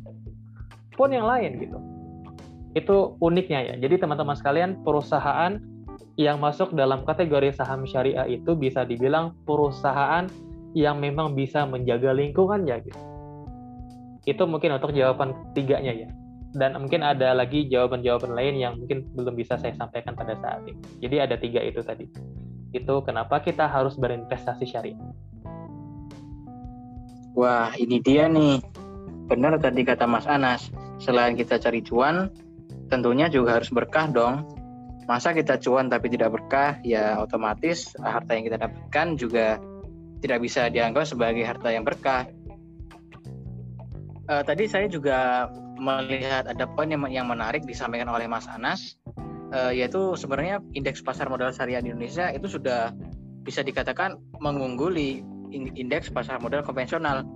Pun 0.94 1.10
yang 1.10 1.26
lain 1.26 1.58
gitu. 1.58 1.78
Itu 2.78 3.18
uniknya 3.18 3.74
ya. 3.74 3.76
Jadi 3.82 4.06
teman-teman 4.06 4.38
sekalian, 4.38 4.86
perusahaan 4.86 5.58
yang 6.20 6.38
masuk 6.38 6.78
dalam 6.78 7.02
kategori 7.08 7.58
saham 7.58 7.88
syariah 7.88 8.28
itu 8.30 8.54
bisa 8.54 8.86
dibilang 8.86 9.34
perusahaan 9.48 10.30
yang 10.78 11.02
memang 11.02 11.34
bisa 11.34 11.66
menjaga 11.66 12.14
lingkungan 12.14 12.64
ya 12.70 12.80
gitu. 12.80 13.00
Itu 14.30 14.46
mungkin 14.46 14.78
untuk 14.78 14.94
jawaban 14.94 15.34
tiganya 15.58 16.06
ya. 16.06 16.10
Dan 16.52 16.76
mungkin 16.78 17.02
ada 17.02 17.32
lagi 17.32 17.66
jawaban-jawaban 17.72 18.36
lain 18.36 18.56
yang 18.60 18.74
mungkin 18.76 19.08
belum 19.16 19.40
bisa 19.40 19.56
saya 19.56 19.72
sampaikan 19.74 20.14
pada 20.14 20.36
saat 20.36 20.62
ini. 20.68 20.80
Jadi 21.00 21.16
ada 21.18 21.36
tiga 21.40 21.64
itu 21.64 21.80
tadi 21.80 22.06
itu 22.72 22.96
kenapa 23.04 23.44
kita 23.44 23.68
harus 23.68 24.00
berinvestasi 24.00 24.66
syariah. 24.68 25.00
Wah, 27.36 27.72
ini 27.80 28.00
dia 28.04 28.28
nih. 28.28 28.60
Benar 29.32 29.56
tadi 29.64 29.88
kata 29.88 30.04
Mas 30.04 30.28
Anas, 30.28 30.68
selain 31.00 31.40
kita 31.40 31.56
cari 31.56 31.80
cuan, 31.80 32.28
tentunya 32.92 33.32
juga 33.32 33.60
harus 33.60 33.72
berkah 33.72 34.12
dong. 34.12 34.44
Masa 35.08 35.32
kita 35.32 35.56
cuan 35.60 35.88
tapi 35.88 36.12
tidak 36.12 36.36
berkah, 36.36 36.80
ya 36.84 37.20
otomatis 37.20 37.96
harta 38.00 38.36
yang 38.36 38.44
kita 38.48 38.60
dapatkan 38.60 39.08
juga 39.16 39.60
tidak 40.20 40.40
bisa 40.44 40.68
dianggap 40.68 41.08
sebagai 41.08 41.44
harta 41.48 41.72
yang 41.72 41.88
berkah. 41.88 42.28
Uh, 44.28 44.44
tadi 44.44 44.68
saya 44.68 44.88
juga 44.88 45.50
melihat 45.82 46.46
ada 46.46 46.70
poin 46.70 46.88
yang, 46.88 47.04
yang 47.10 47.26
menarik 47.26 47.66
disampaikan 47.66 48.08
oleh 48.12 48.30
Mas 48.30 48.46
Anas 48.46 49.02
uh, 49.52 49.72
yaitu 49.72 50.16
sebenarnya 50.16 50.64
indeks 50.74 51.04
pasar 51.04 51.28
modal 51.28 51.52
syariah 51.52 51.84
di 51.84 51.92
Indonesia 51.94 52.32
itu 52.32 52.48
sudah 52.48 52.96
bisa 53.44 53.62
dikatakan 53.62 54.18
mengungguli 54.40 55.22
indeks 55.52 56.10
pasar 56.10 56.40
modal 56.40 56.64
konvensional. 56.64 57.28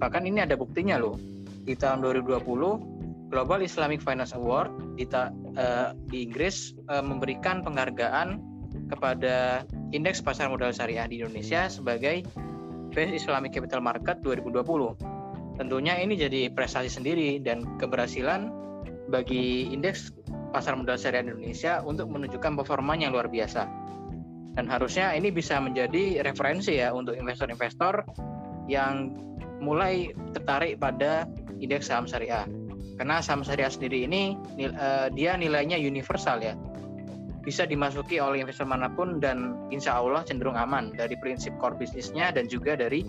Bahkan 0.00 0.24
ini 0.24 0.44
ada 0.44 0.56
buktinya 0.56 0.96
loh. 0.96 1.16
Di 1.60 1.76
tahun 1.76 2.00
2020 2.00 3.30
Global 3.30 3.62
Islamic 3.62 4.02
Finance 4.02 4.34
Award 4.34 4.98
di, 4.98 5.06
uh, 5.06 5.94
di 6.10 6.26
Inggris 6.26 6.74
uh, 6.90 7.04
memberikan 7.04 7.62
penghargaan 7.62 8.40
kepada 8.90 9.62
indeks 9.94 10.18
pasar 10.18 10.50
modal 10.50 10.74
syariah 10.74 11.06
di 11.06 11.22
Indonesia 11.22 11.70
sebagai 11.70 12.26
Best 12.90 13.14
Islamic 13.14 13.54
Capital 13.54 13.84
Market 13.86 14.18
2020. 14.26 14.98
Tentunya 15.62 15.94
ini 16.02 16.18
jadi 16.18 16.50
prestasi 16.50 16.90
sendiri 16.90 17.38
dan 17.38 17.78
keberhasilan 17.78 18.50
bagi 19.10 19.70
indeks 19.70 20.10
pasar 20.50 20.74
modal 20.76 20.98
syariah 20.98 21.24
Indonesia 21.24 21.80
untuk 21.86 22.10
menunjukkan 22.10 22.58
performanya 22.58 23.08
yang 23.08 23.14
luar 23.14 23.30
biasa. 23.30 23.66
Dan 24.58 24.66
harusnya 24.66 25.14
ini 25.14 25.30
bisa 25.30 25.62
menjadi 25.62 26.26
referensi 26.26 26.76
ya 26.76 26.90
untuk 26.90 27.14
investor-investor 27.14 28.02
yang 28.66 29.14
mulai 29.62 30.10
tertarik 30.34 30.82
pada 30.82 31.24
indeks 31.62 31.88
saham 31.88 32.04
syariah. 32.04 32.44
Karena 32.98 33.22
saham 33.24 33.46
syariah 33.46 33.72
sendiri 33.72 34.04
ini 34.04 34.36
uh, 34.76 35.08
dia 35.14 35.38
nilainya 35.38 35.78
universal 35.78 36.42
ya. 36.42 36.58
Bisa 37.40 37.64
dimasuki 37.64 38.20
oleh 38.20 38.44
investor 38.44 38.68
mana 38.68 38.92
pun 38.92 39.16
dan 39.16 39.56
insya 39.72 39.96
Allah 39.96 40.20
cenderung 40.28 40.60
aman 40.60 40.92
dari 40.92 41.16
prinsip 41.16 41.56
core 41.56 41.78
bisnisnya 41.80 42.28
dan 42.34 42.50
juga 42.50 42.76
dari 42.76 43.00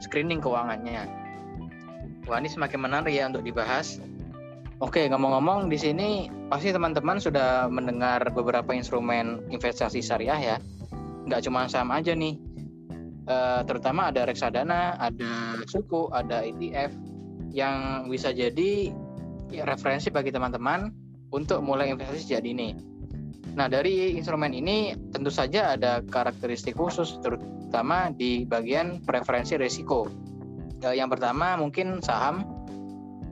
screening 0.00 0.40
keuangannya. 0.40 1.04
Wah 2.24 2.40
ini 2.40 2.48
semakin 2.48 2.80
menarik 2.80 3.12
ya 3.12 3.28
untuk 3.28 3.44
dibahas 3.44 4.00
Oke, 4.76 5.08
ngomong-ngomong 5.08 5.72
di 5.72 5.80
sini 5.80 6.28
pasti 6.52 6.68
teman-teman 6.68 7.16
sudah 7.16 7.64
mendengar 7.72 8.28
beberapa 8.28 8.76
instrumen 8.76 9.40
investasi 9.48 10.04
syariah 10.04 10.36
ya. 10.36 10.56
Nggak 11.24 11.48
cuma 11.48 11.64
saham 11.64 11.96
aja 11.96 12.12
nih. 12.12 12.36
E, 13.24 13.36
terutama 13.64 14.12
ada 14.12 14.28
reksadana, 14.28 15.00
ada 15.00 15.56
suku, 15.64 16.12
ada 16.12 16.44
ETF 16.44 16.92
yang 17.56 18.04
bisa 18.12 18.36
jadi 18.36 18.92
referensi 19.64 20.12
bagi 20.12 20.28
teman-teman 20.28 20.92
untuk 21.32 21.64
mulai 21.64 21.88
investasi 21.88 22.28
sejak 22.28 22.44
dini. 22.44 22.76
Nah, 23.56 23.72
dari 23.72 24.12
instrumen 24.12 24.52
ini 24.52 24.92
tentu 25.08 25.32
saja 25.32 25.72
ada 25.72 26.04
karakteristik 26.04 26.76
khusus 26.76 27.16
terutama 27.24 28.12
di 28.12 28.44
bagian 28.44 29.00
preferensi 29.08 29.56
risiko. 29.56 30.04
E, 30.84 31.00
yang 31.00 31.08
pertama 31.08 31.56
mungkin 31.56 32.04
saham 32.04 32.55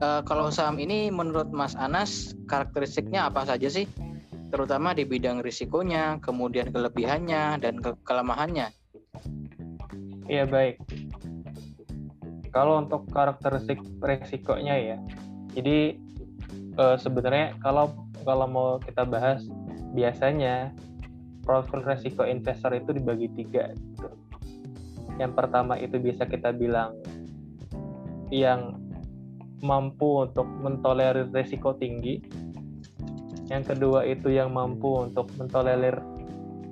uh, 0.01 0.23
kalau 0.27 0.51
saham 0.51 0.81
ini 0.81 1.13
menurut 1.13 1.51
Mas 1.55 1.77
Anas 1.79 2.35
karakteristiknya 2.51 3.29
apa 3.29 3.47
saja 3.47 3.69
sih? 3.69 3.87
Terutama 4.51 4.95
di 4.95 5.03
bidang 5.03 5.43
risikonya, 5.43 6.23
kemudian 6.23 6.71
kelebihannya 6.71 7.59
dan 7.59 7.75
ke 7.83 7.95
kelemahannya. 8.07 8.71
Iya 10.31 10.47
baik. 10.47 10.79
Kalau 12.55 12.79
untuk 12.79 13.11
karakteristik 13.11 13.83
risikonya 13.99 14.75
ya, 14.79 14.97
jadi 15.59 15.99
uh, 16.79 16.95
sebenarnya 16.95 17.59
kalau 17.59 17.91
kalau 18.23 18.47
mau 18.47 18.71
kita 18.79 19.03
bahas 19.03 19.43
biasanya 19.91 20.71
profil 21.43 21.83
risiko 21.83 22.23
investor 22.23 22.73
itu 22.73 22.95
dibagi 22.95 23.29
tiga. 23.35 23.75
Gitu. 23.75 24.09
Yang 25.19 25.33
pertama 25.35 25.79
itu 25.79 25.99
bisa 25.99 26.27
kita 26.27 26.51
bilang 26.55 26.95
yang 28.33 28.84
mampu 29.63 30.27
untuk 30.27 30.49
mentolerir 30.49 31.31
resiko 31.31 31.77
tinggi. 31.77 32.25
Yang 33.53 33.77
kedua 33.77 34.09
itu 34.09 34.33
yang 34.33 34.57
mampu 34.57 35.05
untuk 35.05 35.29
mentolerir 35.37 36.01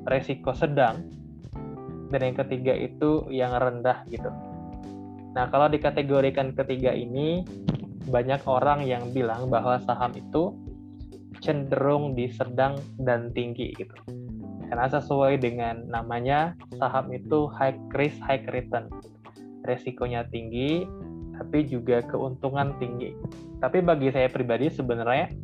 resiko 0.09 0.57
sedang. 0.57 1.07
Dan 2.13 2.21
yang 2.33 2.37
ketiga 2.37 2.75
itu 2.77 3.29
yang 3.33 3.53
rendah 3.57 4.05
gitu. 4.09 4.29
Nah, 5.33 5.49
kalau 5.49 5.69
dikategorikan 5.73 6.53
ketiga 6.53 6.93
ini, 6.93 7.41
banyak 8.09 8.45
orang 8.45 8.85
yang 8.85 9.09
bilang 9.17 9.49
bahwa 9.49 9.81
saham 9.81 10.13
itu 10.13 10.53
cenderung 11.41 12.15
di 12.15 12.29
sedang 12.31 12.77
dan 13.01 13.33
tinggi 13.33 13.73
gitu. 13.75 13.97
Karena 14.69 14.89
sesuai 14.89 15.41
dengan 15.41 15.85
namanya, 15.89 16.57
saham 16.81 17.13
itu 17.13 17.49
high 17.53 17.77
risk, 17.93 18.17
high 18.25 18.45
return. 18.53 18.89
Resikonya 19.69 20.25
tinggi, 20.33 20.89
tapi 21.43 21.67
juga 21.67 21.99
keuntungan 22.07 22.79
tinggi. 22.79 23.11
Tapi 23.59 23.83
bagi 23.83 24.15
saya 24.15 24.31
pribadi 24.31 24.71
sebenarnya 24.71 25.35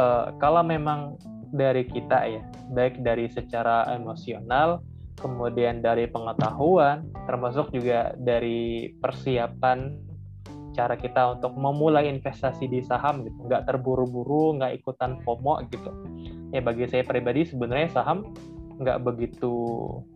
uh, 0.00 0.32
kalau 0.40 0.64
memang 0.64 1.20
dari 1.52 1.84
kita 1.84 2.24
ya, 2.24 2.42
baik 2.72 3.04
dari 3.04 3.28
secara 3.28 3.84
emosional, 3.92 4.80
kemudian 5.20 5.84
dari 5.84 6.08
pengetahuan, 6.08 7.04
termasuk 7.28 7.68
juga 7.76 8.16
dari 8.16 8.96
persiapan 8.96 10.08
cara 10.72 10.96
kita 10.96 11.36
untuk 11.36 11.56
memulai 11.56 12.08
investasi 12.08 12.68
di 12.68 12.80
saham 12.84 13.24
gitu, 13.28 13.48
nggak 13.48 13.68
terburu-buru, 13.68 14.56
nggak 14.56 14.80
ikutan 14.80 15.20
FOMO 15.20 15.68
gitu. 15.68 15.92
Ya 16.52 16.64
bagi 16.64 16.88
saya 16.88 17.04
pribadi 17.04 17.44
sebenarnya 17.44 17.92
saham 17.92 18.32
nggak 18.76 19.08
begitu 19.08 19.52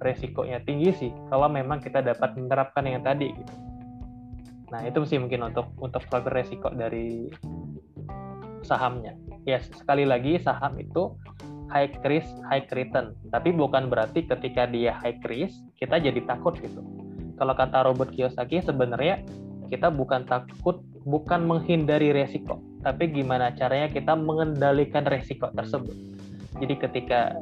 resikonya 0.04 0.60
tinggi 0.68 0.92
sih 0.92 1.10
kalau 1.32 1.48
memang 1.48 1.80
kita 1.80 2.04
dapat 2.04 2.36
menerapkan 2.36 2.84
yang 2.84 3.00
tadi 3.00 3.32
gitu 3.32 3.69
Nah, 4.70 4.86
itu 4.86 5.02
sih 5.02 5.18
mungkin 5.18 5.50
untuk 5.50 5.70
untuk 5.82 6.02
profil 6.06 6.30
resiko 6.30 6.70
dari 6.70 7.26
sahamnya. 8.62 9.18
Ya, 9.44 9.58
sekali 9.58 10.06
lagi 10.06 10.38
saham 10.38 10.78
itu 10.78 11.14
high 11.70 11.90
risk, 12.06 12.30
high 12.46 12.66
return. 12.74 13.14
Tapi 13.30 13.54
bukan 13.54 13.90
berarti 13.90 14.26
ketika 14.26 14.66
dia 14.70 14.94
high 15.02 15.18
risk, 15.26 15.58
kita 15.78 15.98
jadi 15.98 16.22
takut 16.26 16.58
gitu. 16.58 16.82
Kalau 17.38 17.54
kata 17.56 17.86
Robert 17.88 18.12
Kiyosaki, 18.12 18.60
sebenarnya 18.60 19.24
kita 19.72 19.88
bukan 19.88 20.26
takut, 20.26 20.82
bukan 21.06 21.46
menghindari 21.46 22.12
resiko, 22.12 22.60
tapi 22.84 23.08
gimana 23.08 23.54
caranya 23.54 23.88
kita 23.88 24.12
mengendalikan 24.18 25.06
resiko 25.06 25.48
tersebut. 25.54 25.94
Jadi 26.58 26.74
ketika 26.76 27.38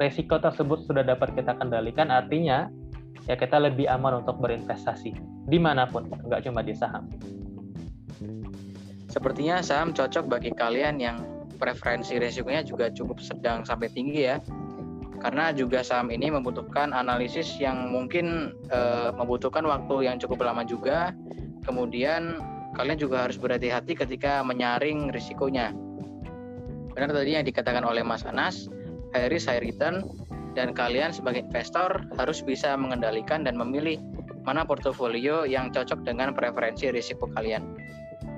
resiko 0.00 0.40
tersebut 0.40 0.86
sudah 0.88 1.04
dapat 1.04 1.34
kita 1.36 1.58
kendalikan, 1.58 2.08
artinya 2.08 2.70
ya 3.26 3.34
kita 3.38 3.58
lebih 3.62 3.86
aman 3.86 4.24
untuk 4.24 4.38
berinvestasi 4.42 5.14
di 5.46 5.58
mana 5.58 5.86
pun, 5.90 6.06
nggak 6.06 6.46
cuma 6.46 6.62
di 6.62 6.74
saham. 6.74 7.10
Sepertinya 9.10 9.60
saham 9.60 9.92
cocok 9.92 10.24
bagi 10.24 10.50
kalian 10.56 10.96
yang 10.96 11.20
preferensi 11.60 12.16
resikonya 12.16 12.64
juga 12.64 12.88
cukup 12.90 13.20
sedang 13.22 13.62
sampai 13.62 13.92
tinggi 13.92 14.26
ya. 14.26 14.38
karena 15.22 15.54
juga 15.54 15.86
saham 15.86 16.10
ini 16.10 16.34
membutuhkan 16.34 16.90
analisis 16.90 17.54
yang 17.62 17.94
mungkin 17.94 18.58
uh, 18.74 19.14
membutuhkan 19.14 19.62
waktu 19.62 20.10
yang 20.10 20.18
cukup 20.18 20.42
lama 20.42 20.66
juga. 20.66 21.14
Kemudian 21.62 22.42
kalian 22.74 22.98
juga 22.98 23.30
harus 23.30 23.38
berhati-hati 23.38 23.94
ketika 23.94 24.42
menyaring 24.42 25.14
risikonya. 25.14 25.70
Benar 26.90 27.14
tadi 27.14 27.38
yang 27.38 27.46
dikatakan 27.46 27.86
oleh 27.86 28.02
Mas 28.02 28.26
Anas, 28.26 28.66
high 29.14 29.30
risk, 29.30 29.46
high 29.46 29.62
return, 29.62 30.02
dan 30.52 30.76
kalian 30.76 31.12
sebagai 31.12 31.44
investor 31.48 32.04
harus 32.20 32.44
bisa 32.44 32.76
mengendalikan 32.76 33.44
dan 33.44 33.56
memilih 33.56 34.00
mana 34.42 34.66
portofolio 34.66 35.46
yang 35.46 35.70
cocok 35.70 36.02
dengan 36.02 36.34
preferensi 36.34 36.90
risiko 36.90 37.30
kalian. 37.30 37.78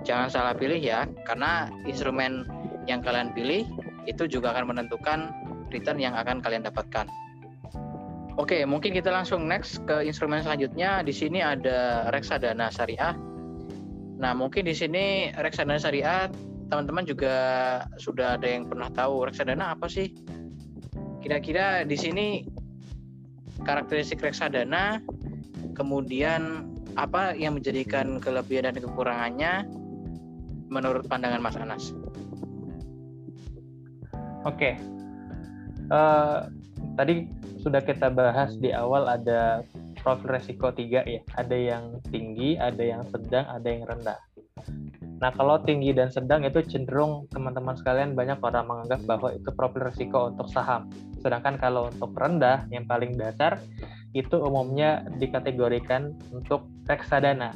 Jangan 0.05 0.29
salah 0.29 0.53
pilih 0.53 0.79
ya, 0.79 1.09
karena 1.25 1.73
instrumen 1.89 2.45
yang 2.85 3.01
kalian 3.01 3.33
pilih 3.33 3.65
itu 4.05 4.29
juga 4.29 4.53
akan 4.53 4.77
menentukan 4.77 5.33
return 5.73 5.97
yang 5.97 6.13
akan 6.13 6.45
kalian 6.45 6.61
dapatkan. 6.69 7.09
Oke, 8.37 8.67
mungkin 8.67 8.93
kita 8.93 9.15
langsung 9.15 9.47
next 9.47 9.81
ke 9.87 10.05
instrumen 10.05 10.43
selanjutnya. 10.43 11.01
Di 11.07 11.15
sini 11.15 11.41
ada 11.41 12.11
reksadana 12.11 12.69
syariah. 12.69 13.15
Nah, 14.19 14.35
mungkin 14.35 14.67
di 14.67 14.75
sini 14.75 15.31
reksadana 15.39 15.79
syariah 15.79 16.29
teman-teman 16.67 17.07
juga 17.07 17.37
sudah 17.97 18.35
ada 18.35 18.49
yang 18.51 18.67
pernah 18.67 18.91
tahu 18.91 19.31
reksadana 19.31 19.79
apa 19.79 19.87
sih? 19.87 20.11
Kira-kira 21.25 21.89
di 21.89 21.97
sini 21.97 22.45
karakteristik 23.65 24.21
reksadana, 24.21 25.01
kemudian 25.73 26.69
apa 27.01 27.33
yang 27.33 27.57
menjadikan 27.57 28.21
kelebihan 28.21 28.69
dan 28.69 28.77
kekurangannya 28.77 29.65
menurut 30.69 31.09
pandangan 31.09 31.41
Mas 31.41 31.57
Anas? 31.57 31.97
Oke, 34.45 34.77
uh, 35.89 36.45
tadi 37.01 37.25
sudah 37.65 37.81
kita 37.81 38.13
bahas 38.13 38.53
di 38.61 38.77
awal 38.77 39.09
ada 39.09 39.65
profil 40.05 40.37
resiko 40.37 40.69
tiga 40.77 41.01
ya, 41.09 41.25
ada 41.41 41.57
yang 41.57 42.05
tinggi, 42.13 42.61
ada 42.61 42.85
yang 42.85 43.01
sedang, 43.09 43.49
ada 43.49 43.65
yang 43.65 43.89
rendah. 43.89 44.21
Nah, 45.23 45.31
kalau 45.31 45.63
tinggi 45.63 45.95
dan 45.95 46.11
sedang 46.11 46.43
itu 46.43 46.61
cenderung 46.67 47.31
teman-teman 47.31 47.79
sekalian 47.79 48.19
banyak 48.19 48.39
orang 48.43 48.67
menganggap 48.67 49.01
bahwa 49.07 49.29
itu 49.31 49.49
profil 49.55 49.87
resiko 49.87 50.35
untuk 50.35 50.51
saham. 50.51 50.91
Sedangkan 51.23 51.57
kalau 51.57 51.89
untuk 51.89 52.13
rendah, 52.19 52.67
yang 52.75 52.85
paling 52.85 53.15
dasar, 53.15 53.63
itu 54.15 54.37
umumnya 54.39 55.07
dikategorikan 55.19 56.15
untuk 56.35 56.67
reksadana. 56.87 57.55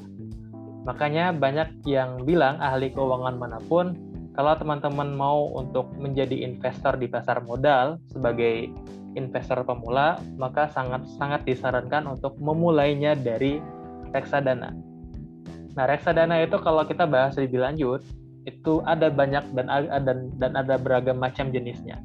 Makanya 0.87 1.35
banyak 1.37 1.85
yang 1.85 2.23
bilang 2.25 2.59
ahli 2.63 2.91
keuangan 2.95 3.37
mana 3.37 3.59
pun 3.67 3.95
kalau 4.39 4.55
teman-teman 4.55 5.19
mau 5.19 5.51
untuk 5.59 5.91
menjadi 5.99 6.47
investor 6.47 6.95
di 6.95 7.11
pasar 7.11 7.43
modal 7.43 7.99
sebagai 8.15 8.71
investor 9.19 9.67
pemula, 9.67 10.23
maka 10.39 10.71
sangat-sangat 10.71 11.43
disarankan 11.43 12.07
untuk 12.07 12.39
memulainya 12.39 13.19
dari 13.19 13.59
reksadana. 14.15 14.88
Nah, 15.79 15.87
reksadana 15.87 16.43
itu 16.43 16.59
kalau 16.59 16.83
kita 16.83 17.07
bahas 17.07 17.39
lebih 17.39 17.63
lanjut, 17.63 18.03
itu 18.51 18.83
ada 18.83 19.07
banyak 19.15 19.47
dan 19.55 19.71
ada 19.71 20.13
dan 20.43 20.53
ada 20.59 20.75
beragam 20.75 21.23
macam 21.23 21.55
jenisnya. 21.55 22.03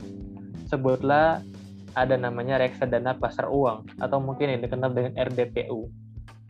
Sebutlah 0.69 1.41
ada 1.97 2.13
namanya 2.13 2.61
reksadana 2.61 3.17
pasar 3.17 3.49
uang 3.49 3.89
atau 3.97 4.21
mungkin 4.21 4.53
yang 4.53 4.61
dikenal 4.61 4.93
dengan 4.93 5.17
RDPU. 5.17 5.89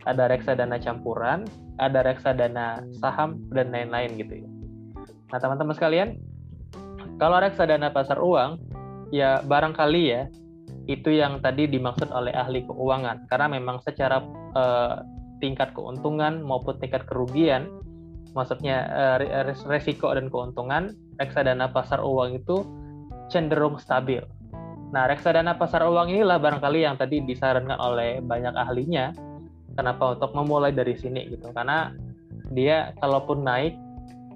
Ada 0.04 0.28
reksadana 0.28 0.76
campuran, 0.76 1.48
ada 1.80 2.04
reksadana 2.04 2.84
saham 3.00 3.40
dan 3.56 3.72
lain-lain 3.72 4.20
gitu 4.20 4.44
ya. 4.44 4.48
Nah, 5.32 5.38
teman-teman 5.40 5.72
sekalian, 5.72 6.08
kalau 7.16 7.40
reksadana 7.40 7.88
pasar 7.88 8.20
uang, 8.20 8.60
ya 9.16 9.40
barangkali 9.48 10.02
ya, 10.12 10.28
itu 10.92 11.08
yang 11.08 11.40
tadi 11.40 11.72
dimaksud 11.72 12.12
oleh 12.12 12.36
ahli 12.36 12.68
keuangan. 12.68 13.24
Karena 13.32 13.48
memang 13.48 13.80
secara 13.80 14.20
uh, 14.52 15.00
tingkat 15.44 15.76
keuntungan 15.76 16.40
maupun 16.40 16.80
tingkat 16.80 17.04
kerugian, 17.04 17.68
maksudnya 18.32 18.88
uh, 19.20 19.52
resiko 19.68 20.08
dan 20.16 20.32
keuntungan, 20.32 20.96
reksadana 21.20 21.68
pasar 21.68 22.00
uang 22.00 22.40
itu 22.40 22.64
cenderung 23.28 23.76
stabil. 23.76 24.24
Nah, 24.96 25.04
reksadana 25.04 25.60
pasar 25.60 25.84
uang 25.84 26.08
inilah 26.08 26.40
barangkali 26.40 26.88
yang 26.88 26.96
tadi 26.96 27.20
disarankan 27.20 27.76
oleh 27.76 28.24
banyak 28.24 28.56
ahlinya. 28.56 29.12
Kenapa 29.74 30.16
untuk 30.16 30.32
memulai 30.32 30.70
dari 30.70 30.94
sini 30.96 31.28
gitu? 31.28 31.50
Karena 31.50 31.92
dia 32.54 32.94
kalaupun 33.02 33.42
naik 33.42 33.74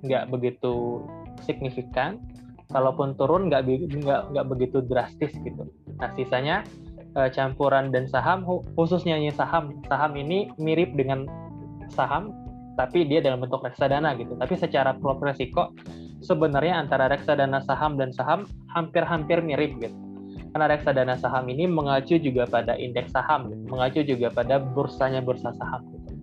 nggak 0.02 0.30
begitu 0.34 1.04
signifikan 1.46 2.18
kalaupun 2.68 3.16
turun 3.16 3.48
nggak 3.48 3.64
nggak 3.66 4.22
nggak 4.34 4.46
begitu 4.46 4.78
drastis 4.84 5.32
gitu 5.42 5.68
nah 5.98 6.10
sisanya 6.14 6.62
uh, 7.14 7.28
campuran 7.32 7.94
dan 7.94 8.10
saham 8.10 8.44
khususnya 8.76 9.16
saham 9.32 9.78
saham 9.86 10.12
ini 10.18 10.50
mirip 10.60 10.92
dengan 10.98 11.24
saham 11.92 12.34
tapi 12.76 13.06
dia 13.08 13.22
dalam 13.22 13.42
bentuk 13.42 13.64
reksadana 13.64 14.14
gitu 14.18 14.36
tapi 14.36 14.54
secara 14.58 14.94
profil 14.98 15.32
resiko 15.32 15.72
sebenarnya 16.20 16.78
antara 16.80 17.06
reksadana 17.08 17.62
saham 17.64 17.96
dan 17.96 18.10
saham 18.12 18.44
hampir-hampir 18.72 19.40
mirip 19.40 19.78
gitu 19.80 19.96
karena 20.52 20.66
reksadana 20.72 21.14
saham 21.20 21.44
ini 21.52 21.68
mengacu 21.68 22.16
juga 22.16 22.48
pada 22.48 22.74
indeks 22.74 23.12
saham 23.12 23.52
gitu. 23.52 23.62
mengacu 23.68 24.00
juga 24.02 24.32
pada 24.32 24.58
bursanya 24.58 25.20
bursa 25.20 25.52
saham 25.54 25.84
gitu. 25.92 26.16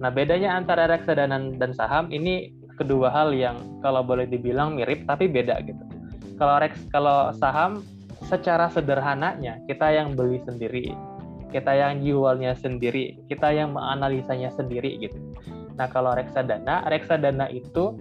nah 0.00 0.10
bedanya 0.10 0.56
antara 0.58 0.90
reksadana 0.90 1.38
dan 1.56 1.70
saham 1.76 2.10
ini 2.10 2.60
kedua 2.80 3.12
hal 3.12 3.36
yang 3.36 3.60
kalau 3.84 4.00
boleh 4.00 4.24
dibilang 4.24 4.72
mirip 4.72 5.04
tapi 5.04 5.28
beda 5.28 5.60
gitu. 5.68 5.84
Kalau 6.40 6.56
Rex 6.56 6.88
kalau 6.88 7.28
saham 7.36 7.84
secara 8.26 8.68
sederhananya 8.68 9.60
kita 9.64 9.88
yang 9.92 10.12
beli 10.12 10.40
sendiri, 10.44 10.92
kita 11.48 11.72
yang 11.72 12.00
jualnya 12.04 12.52
sendiri, 12.56 13.20
kita 13.26 13.50
yang 13.52 13.72
menganalisanya 13.74 14.52
sendiri 14.54 15.00
gitu. 15.00 15.18
Nah 15.76 15.88
kalau 15.88 16.12
reksadana, 16.12 16.84
reksadana 16.92 17.48
itu 17.48 17.96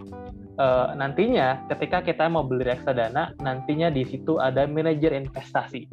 e, 0.60 0.68
nantinya 1.00 1.64
ketika 1.72 2.04
kita 2.04 2.28
mau 2.28 2.44
beli 2.44 2.68
reksadana, 2.68 3.32
nantinya 3.40 3.88
di 3.88 4.04
situ 4.04 4.38
ada 4.38 4.68
manajer 4.68 5.16
investasi. 5.16 5.88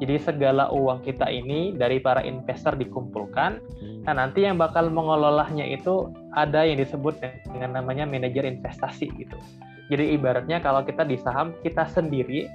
Jadi 0.00 0.16
segala 0.16 0.72
uang 0.72 1.04
kita 1.04 1.28
ini 1.28 1.76
dari 1.76 2.00
para 2.00 2.24
investor 2.24 2.72
dikumpulkan. 2.72 3.60
Nah, 4.08 4.16
nanti 4.16 4.48
yang 4.48 4.56
bakal 4.56 4.88
mengelolanya 4.88 5.68
itu 5.68 6.08
ada 6.32 6.64
yang 6.64 6.80
disebut 6.80 7.20
dengan 7.52 7.76
namanya 7.76 8.08
manajer 8.08 8.48
investasi 8.48 9.12
gitu. 9.20 9.36
Jadi 9.92 10.16
ibaratnya 10.16 10.64
kalau 10.64 10.80
kita 10.88 11.04
di 11.04 11.20
saham 11.20 11.52
kita 11.60 11.84
sendiri, 11.84 12.48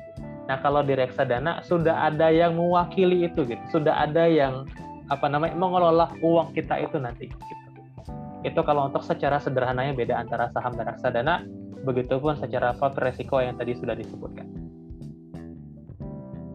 nah 0.45 0.61
kalau 0.61 0.85
di 0.85 0.93
reksadana 0.93 1.65
sudah 1.65 2.09
ada 2.09 2.29
yang 2.29 2.57
mewakili 2.57 3.25
itu 3.25 3.45
gitu. 3.45 3.63
Sudah 3.73 4.05
ada 4.05 4.29
yang 4.29 4.69
apa 5.09 5.29
namanya 5.29 5.53
mengelola 5.57 6.07
uang 6.21 6.53
kita 6.53 6.81
itu 6.81 6.97
nanti 6.97 7.29
gitu. 7.29 7.45
Itu 8.45 8.61
kalau 8.61 8.89
untuk 8.89 9.01
secara 9.01 9.41
sederhananya 9.41 9.97
beda 9.97 10.21
antara 10.21 10.53
saham 10.53 10.77
dan 10.77 10.93
reksadana, 10.93 11.41
begitupun 11.81 12.37
secara 12.37 12.77
faktor 12.77 13.09
resiko 13.09 13.41
yang 13.41 13.57
tadi 13.57 13.73
sudah 13.73 13.97
disebutkan. 13.97 14.45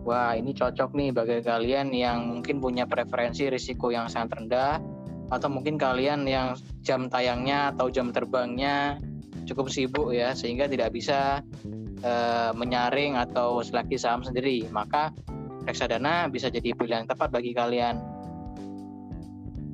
Wah, 0.06 0.34
ini 0.34 0.54
cocok 0.56 0.96
nih 0.96 1.10
bagi 1.14 1.38
kalian 1.44 1.94
yang 1.94 2.18
mungkin 2.38 2.58
punya 2.58 2.86
preferensi 2.86 3.46
risiko 3.46 3.94
yang 3.94 4.10
sangat 4.10 4.42
rendah 4.42 4.82
atau 5.30 5.46
mungkin 5.46 5.78
kalian 5.78 6.26
yang 6.26 6.58
jam 6.82 7.06
tayangnya 7.06 7.70
atau 7.70 7.86
jam 7.86 8.10
terbangnya 8.10 8.98
cukup 9.50 9.66
sibuk 9.66 10.14
ya 10.14 10.30
sehingga 10.32 10.70
tidak 10.70 10.94
bisa 10.94 11.42
uh, 12.06 12.50
menyaring 12.54 13.18
atau 13.18 13.60
seleksi 13.60 13.98
saham 13.98 14.22
sendiri. 14.22 14.70
Maka 14.70 15.10
reksadana 15.66 16.30
bisa 16.30 16.48
jadi 16.48 16.72
pilihan 16.72 17.10
tepat 17.10 17.34
bagi 17.34 17.50
kalian. 17.50 17.98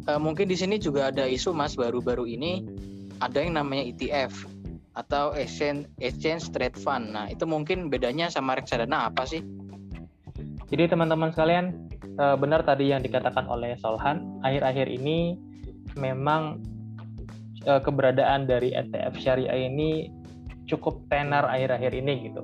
Uh, 0.06 0.20
mungkin 0.22 0.48
di 0.48 0.56
sini 0.56 0.80
juga 0.80 1.12
ada 1.12 1.28
isu 1.28 1.52
Mas 1.52 1.76
baru-baru 1.76 2.24
ini 2.24 2.64
ada 3.20 3.42
yang 3.42 3.58
namanya 3.58 3.90
ETF 3.90 4.56
atau 4.96 5.36
exchange 5.36 5.84
exchange 6.00 6.48
trade 6.56 6.76
fund. 6.80 7.12
Nah, 7.12 7.28
itu 7.28 7.44
mungkin 7.44 7.92
bedanya 7.92 8.32
sama 8.32 8.56
reksadana 8.56 9.12
apa 9.12 9.28
sih? 9.28 9.44
Jadi 10.66 10.90
teman-teman 10.90 11.30
sekalian, 11.30 11.86
eh, 12.18 12.36
benar 12.40 12.66
tadi 12.66 12.90
yang 12.90 13.04
dikatakan 13.04 13.46
oleh 13.46 13.78
Solhan, 13.78 14.40
akhir-akhir 14.42 14.90
ini 14.90 15.38
memang 15.94 16.58
eh, 17.66 17.80
keberadaan 17.82 18.46
dari 18.46 18.72
ETF 18.72 19.18
syariah 19.18 19.66
ini 19.66 20.08
cukup 20.70 21.06
tenar 21.10 21.46
akhir-akhir 21.46 21.92
ini 21.94 22.30
gitu. 22.30 22.42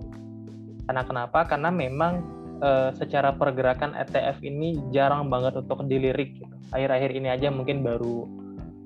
Karena 0.86 1.02
kenapa? 1.06 1.46
Karena 1.46 1.70
memang 1.70 2.22
eh, 2.60 2.90
secara 2.98 3.34
pergerakan 3.34 3.94
ETF 3.94 4.42
ini 4.42 4.78
jarang 4.90 5.30
banget 5.30 5.58
untuk 5.58 5.86
dilirik 5.86 6.36
gitu. 6.38 6.54
Akhir-akhir 6.74 7.10
ini 7.14 7.28
aja 7.30 7.48
mungkin 7.48 7.86
baru 7.86 8.26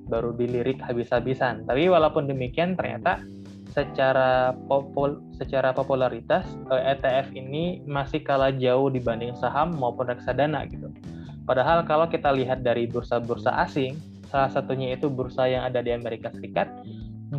baru 0.06 0.30
dilirik 0.38 0.78
habis-habisan. 0.80 1.66
Tapi 1.66 1.90
walaupun 1.90 2.30
demikian 2.30 2.78
ternyata 2.78 3.18
secara 3.76 4.56
popul 4.72 5.20
secara 5.36 5.76
popularitas 5.76 6.48
ETF 6.72 7.28
eh, 7.28 7.36
e 7.36 7.40
ini 7.44 7.64
masih 7.84 8.24
kalah 8.24 8.48
jauh 8.56 8.88
dibanding 8.88 9.36
saham 9.36 9.76
maupun 9.76 10.08
reksadana 10.08 10.64
gitu. 10.70 10.88
Padahal 11.46 11.86
kalau 11.86 12.10
kita 12.10 12.32
lihat 12.34 12.66
dari 12.66 12.90
bursa-bursa 12.90 13.54
asing, 13.62 13.94
salah 14.28 14.50
satunya 14.50 14.94
itu 14.94 15.06
bursa 15.08 15.46
yang 15.46 15.66
ada 15.66 15.80
di 15.82 15.94
Amerika 15.94 16.30
Serikat, 16.34 16.70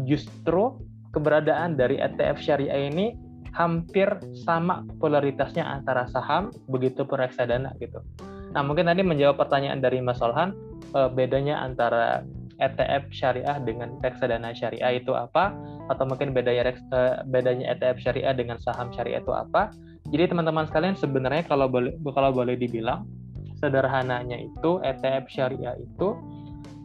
justru 0.08 0.76
keberadaan 1.16 1.80
dari 1.80 1.98
ETF 1.98 2.38
syariah 2.40 2.90
ini 2.92 3.16
hampir 3.58 4.06
sama 4.46 4.86
popularitasnya 4.86 5.66
antara 5.66 6.06
saham 6.14 6.54
begitu 6.70 7.02
pun 7.08 7.18
reksadana 7.18 7.74
gitu. 7.82 8.06
Nah 8.54 8.62
mungkin 8.62 8.86
tadi 8.86 9.02
menjawab 9.02 9.42
pertanyaan 9.42 9.82
dari 9.82 9.98
Mas 9.98 10.22
Solhan 10.22 10.54
uh, 10.94 11.10
bedanya 11.10 11.66
antara 11.66 12.22
ETF 12.62 13.14
syariah 13.14 13.58
dengan 13.62 13.98
reksadana 14.02 14.54
syariah 14.54 15.02
itu 15.02 15.14
apa 15.14 15.54
atau 15.90 16.06
mungkin 16.06 16.34
bedanya 16.34 16.74
uh, 16.94 17.26
bedanya 17.26 17.74
ETF 17.74 17.98
syariah 18.02 18.34
dengan 18.38 18.62
saham 18.62 18.94
syariah 18.94 19.22
itu 19.22 19.34
apa. 19.34 19.74
Jadi 20.08 20.32
teman-teman 20.32 20.70
sekalian 20.70 20.96
sebenarnya 20.96 21.44
kalau 21.50 21.68
boleh 21.68 21.98
kalau 22.14 22.32
boleh 22.32 22.56
dibilang 22.56 23.10
sederhananya 23.58 24.38
itu 24.38 24.78
ETF 24.86 25.26
syariah 25.34 25.76
itu 25.82 26.14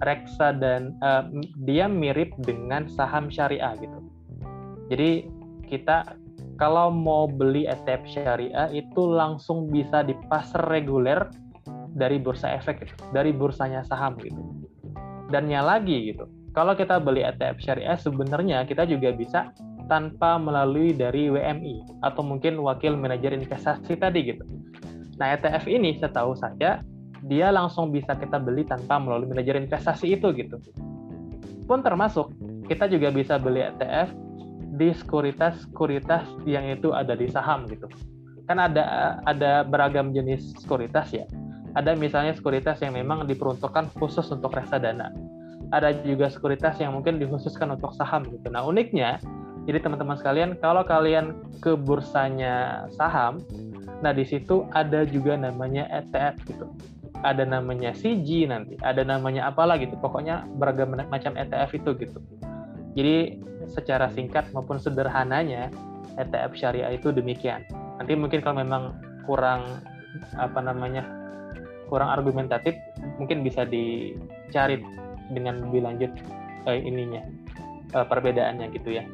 reksa 0.05 0.55
dan 0.57 0.95
uh, 1.01 1.27
dia 1.65 1.87
mirip 1.87 2.35
dengan 2.43 2.87
saham 2.91 3.31
syariah 3.31 3.75
gitu. 3.79 3.99
Jadi 4.91 5.11
kita 5.67 6.19
kalau 6.61 6.93
mau 6.93 7.27
beli 7.27 7.65
ETF 7.67 8.03
syariah 8.07 8.69
itu 8.71 9.03
langsung 9.03 9.73
bisa 9.73 10.05
di 10.05 10.15
pasar 10.29 10.69
reguler 10.69 11.27
dari 11.93 12.21
bursa 12.21 12.55
efek 12.57 12.85
gitu, 12.87 12.95
dari 13.11 13.33
bursanya 13.33 13.83
saham 13.85 14.17
gitu. 14.21 14.39
Dannya 15.33 15.65
lagi 15.65 16.13
gitu. 16.13 16.29
Kalau 16.53 16.77
kita 16.77 17.01
beli 17.01 17.25
ETF 17.25 17.59
syariah 17.65 17.97
sebenarnya 17.97 18.69
kita 18.69 18.85
juga 18.85 19.17
bisa 19.17 19.51
tanpa 19.89 20.39
melalui 20.39 20.95
dari 20.95 21.29
WMI 21.29 22.05
atau 22.05 22.23
mungkin 22.23 22.61
wakil 22.61 22.95
manajer 22.97 23.35
investasi 23.35 23.97
tadi 23.99 24.37
gitu. 24.37 24.45
Nah, 25.21 25.37
ETF 25.37 25.69
ini 25.69 25.97
setahu 26.01 26.33
saya 26.39 26.81
dia 27.27 27.55
langsung 27.55 27.95
bisa 27.95 28.19
kita 28.19 28.39
beli 28.43 28.67
tanpa 28.67 28.99
melalui 28.99 29.31
manajer 29.31 29.59
investasi 29.59 30.19
itu 30.19 30.35
gitu. 30.35 30.59
Pun 31.67 31.81
termasuk 31.81 32.35
kita 32.67 32.91
juga 32.91 33.15
bisa 33.15 33.39
beli 33.39 33.63
ETF 33.63 34.11
di 34.75 34.91
sekuritas-sekuritas 34.91 36.43
yang 36.49 36.67
itu 36.67 36.91
ada 36.91 37.15
di 37.15 37.31
saham 37.31 37.69
gitu. 37.71 37.87
Kan 38.51 38.59
ada 38.59 39.19
ada 39.29 39.63
beragam 39.63 40.11
jenis 40.11 40.57
sekuritas 40.59 41.15
ya. 41.15 41.25
Ada 41.73 41.97
misalnya 41.97 42.37
sekuritas 42.37 42.83
yang 42.85 42.99
memang 42.99 43.25
diperuntukkan 43.25 43.97
khusus 43.97 44.29
untuk 44.29 44.53
reksadana. 44.53 45.09
Ada 45.73 46.05
juga 46.05 46.29
sekuritas 46.29 46.77
yang 46.83 46.93
mungkin 46.93 47.17
dikhususkan 47.17 47.73
untuk 47.73 47.97
saham 47.97 48.29
gitu. 48.29 48.53
Nah, 48.53 48.61
uniknya 48.61 49.17
jadi 49.63 49.79
teman-teman 49.79 50.19
sekalian, 50.19 50.59
kalau 50.59 50.83
kalian 50.83 51.39
ke 51.63 51.79
bursanya 51.79 52.87
saham, 52.99 53.39
nah 54.03 54.11
di 54.11 54.27
situ 54.27 54.67
ada 54.75 55.07
juga 55.07 55.39
namanya 55.39 55.87
ETF 55.87 56.35
gitu. 56.51 56.67
Ada 57.23 57.47
namanya 57.47 57.95
CG 57.95 58.51
nanti, 58.51 58.75
ada 58.83 59.07
namanya 59.07 59.47
apalah 59.47 59.79
gitu. 59.79 59.95
Pokoknya 59.99 60.43
beragam 60.59 60.91
macam 60.95 61.39
ETF 61.39 61.71
itu 61.79 61.91
gitu. 62.03 62.19
Jadi 62.99 63.39
secara 63.71 64.11
singkat 64.11 64.51
maupun 64.51 64.77
sederhananya 64.83 65.71
ETF 66.19 66.53
syariah 66.59 66.93
itu 66.93 67.15
demikian. 67.15 67.63
Nanti 67.97 68.13
mungkin 68.19 68.43
kalau 68.43 68.61
memang 68.61 68.99
kurang 69.25 69.81
apa 70.37 70.61
namanya 70.61 71.07
kurang 71.89 72.11
argumentatif, 72.11 72.75
mungkin 73.21 73.45
bisa 73.45 73.65
dicari 73.69 74.81
dengan 75.33 75.69
lebih 75.69 75.81
lanjut 75.85 76.11
eh, 76.69 76.81
ininya 76.83 77.23
eh, 77.95 78.07
perbedaannya 78.07 78.67
gitu 78.75 78.99
ya. 78.99 79.05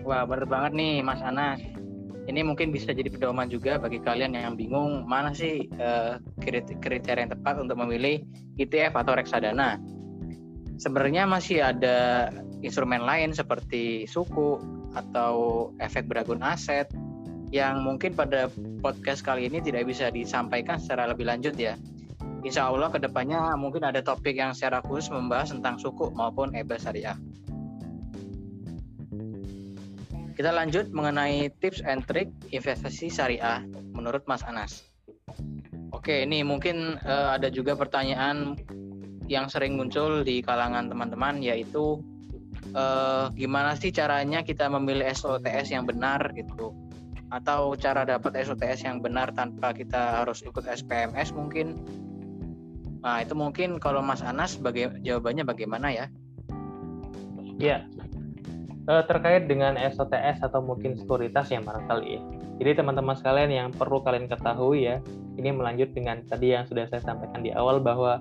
Wah, 0.00 0.24
benar 0.26 0.46
banget 0.48 0.72
nih 0.74 0.94
Mas 1.04 1.22
Anas. 1.22 1.60
Ini 2.30 2.46
mungkin 2.46 2.70
bisa 2.70 2.94
jadi 2.94 3.10
pedoman 3.10 3.50
juga 3.50 3.82
bagi 3.82 3.98
kalian 3.98 4.38
yang 4.38 4.54
bingung 4.54 5.02
mana 5.02 5.34
sih 5.34 5.66
uh, 5.82 6.22
kriteria 6.38 7.26
yang 7.26 7.34
tepat 7.34 7.58
untuk 7.58 7.74
memilih 7.82 8.22
ETF 8.54 9.02
atau 9.02 9.18
reksadana. 9.18 9.82
Sebenarnya 10.78 11.26
masih 11.26 11.58
ada 11.58 12.30
instrumen 12.62 13.02
lain 13.02 13.34
seperti 13.34 14.06
suku 14.06 14.62
atau 14.94 15.68
efek 15.82 16.06
beragun 16.06 16.38
aset 16.46 16.86
yang 17.50 17.82
mungkin 17.82 18.14
pada 18.14 18.46
podcast 18.78 19.26
kali 19.26 19.50
ini 19.50 19.58
tidak 19.58 19.90
bisa 19.90 20.14
disampaikan 20.14 20.78
secara 20.78 21.10
lebih 21.10 21.26
lanjut 21.26 21.58
ya. 21.58 21.74
Insya 22.46 22.70
Allah 22.70 22.94
ke 22.94 23.02
depannya 23.02 23.58
mungkin 23.58 23.82
ada 23.82 24.06
topik 24.06 24.38
yang 24.38 24.54
secara 24.54 24.78
khusus 24.86 25.10
membahas 25.10 25.50
tentang 25.50 25.82
suku 25.82 26.14
maupun 26.14 26.54
EBA 26.54 26.78
syariah. 26.78 27.18
Kita 30.40 30.56
lanjut 30.56 30.88
mengenai 30.96 31.52
tips 31.60 31.84
and 31.84 32.00
trick 32.08 32.32
investasi 32.48 33.12
syariah 33.12 33.60
menurut 33.92 34.24
Mas 34.24 34.40
Anas. 34.40 34.88
Oke, 35.92 36.24
ini 36.24 36.40
mungkin 36.40 36.96
uh, 37.04 37.36
ada 37.36 37.52
juga 37.52 37.76
pertanyaan 37.76 38.56
yang 39.28 39.52
sering 39.52 39.76
muncul 39.76 40.24
di 40.24 40.40
kalangan 40.40 40.88
teman-teman 40.88 41.44
yaitu 41.44 42.00
uh, 42.72 43.28
gimana 43.36 43.76
sih 43.76 43.92
caranya 43.92 44.40
kita 44.40 44.64
memilih 44.72 45.12
SOTS 45.12 45.76
yang 45.76 45.84
benar 45.84 46.32
gitu 46.32 46.72
atau 47.28 47.76
cara 47.76 48.08
dapat 48.08 48.40
SOTS 48.40 48.88
yang 48.88 49.04
benar 49.04 49.36
tanpa 49.36 49.76
kita 49.76 50.24
harus 50.24 50.40
ikut 50.40 50.64
SPMS 50.64 51.36
mungkin. 51.36 51.76
Nah, 53.04 53.20
itu 53.20 53.36
mungkin 53.36 53.76
kalau 53.76 54.00
Mas 54.00 54.24
Anas 54.24 54.56
baga 54.56 54.88
jawabannya 55.04 55.44
bagaimana 55.44 55.92
ya? 55.92 56.08
Ya, 57.60 57.84
uh, 58.88 59.04
terkait 59.04 59.50
dengan 59.50 59.76
SOTS 59.76 60.44
atau 60.46 60.62
mungkin 60.62 60.96
sekuritas 60.96 61.50
yang 61.52 61.66
barangkali 61.66 62.06
ya. 62.16 62.20
Jadi 62.60 62.70
teman-teman 62.84 63.16
sekalian 63.16 63.50
yang 63.50 63.68
perlu 63.72 64.04
kalian 64.04 64.28
ketahui 64.28 64.84
ya, 64.88 65.00
ini 65.40 65.50
melanjut 65.52 65.96
dengan 65.96 66.20
tadi 66.28 66.52
yang 66.52 66.68
sudah 66.68 66.84
saya 66.92 67.00
sampaikan 67.00 67.40
di 67.40 67.52
awal 67.56 67.80
bahwa 67.80 68.20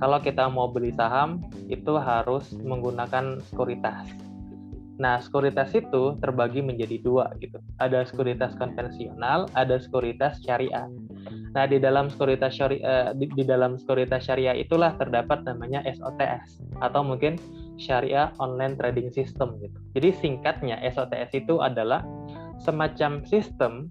kalau 0.00 0.20
kita 0.20 0.48
mau 0.48 0.68
beli 0.68 0.92
saham 0.96 1.44
itu 1.68 1.96
harus 1.96 2.52
menggunakan 2.60 3.40
sekuritas. 3.52 4.08
Nah, 5.00 5.16
sekuritas 5.16 5.72
itu 5.72 6.20
terbagi 6.20 6.60
menjadi 6.60 7.00
dua 7.00 7.32
gitu. 7.40 7.56
Ada 7.80 8.04
sekuritas 8.04 8.52
konvensional, 8.60 9.48
ada 9.56 9.80
sekuritas 9.80 10.44
syariah. 10.44 10.92
Nah, 11.56 11.64
di 11.64 11.80
dalam 11.80 12.12
sekuritas 12.12 12.52
syariah 12.52 13.16
di, 13.16 13.32
di 13.32 13.44
dalam 13.48 13.80
sekuritas 13.80 14.28
syariah 14.28 14.60
itulah 14.60 14.92
terdapat 15.00 15.40
namanya 15.48 15.80
SOTS 15.88 16.60
atau 16.84 17.00
mungkin 17.00 17.40
Syariah 17.80 18.30
Online 18.36 18.76
Trading 18.76 19.08
System 19.10 19.56
gitu. 19.64 19.78
Jadi 19.96 20.08
singkatnya 20.20 20.76
SOTS 20.84 21.32
itu 21.32 21.64
adalah 21.64 22.04
semacam 22.60 23.24
sistem 23.24 23.88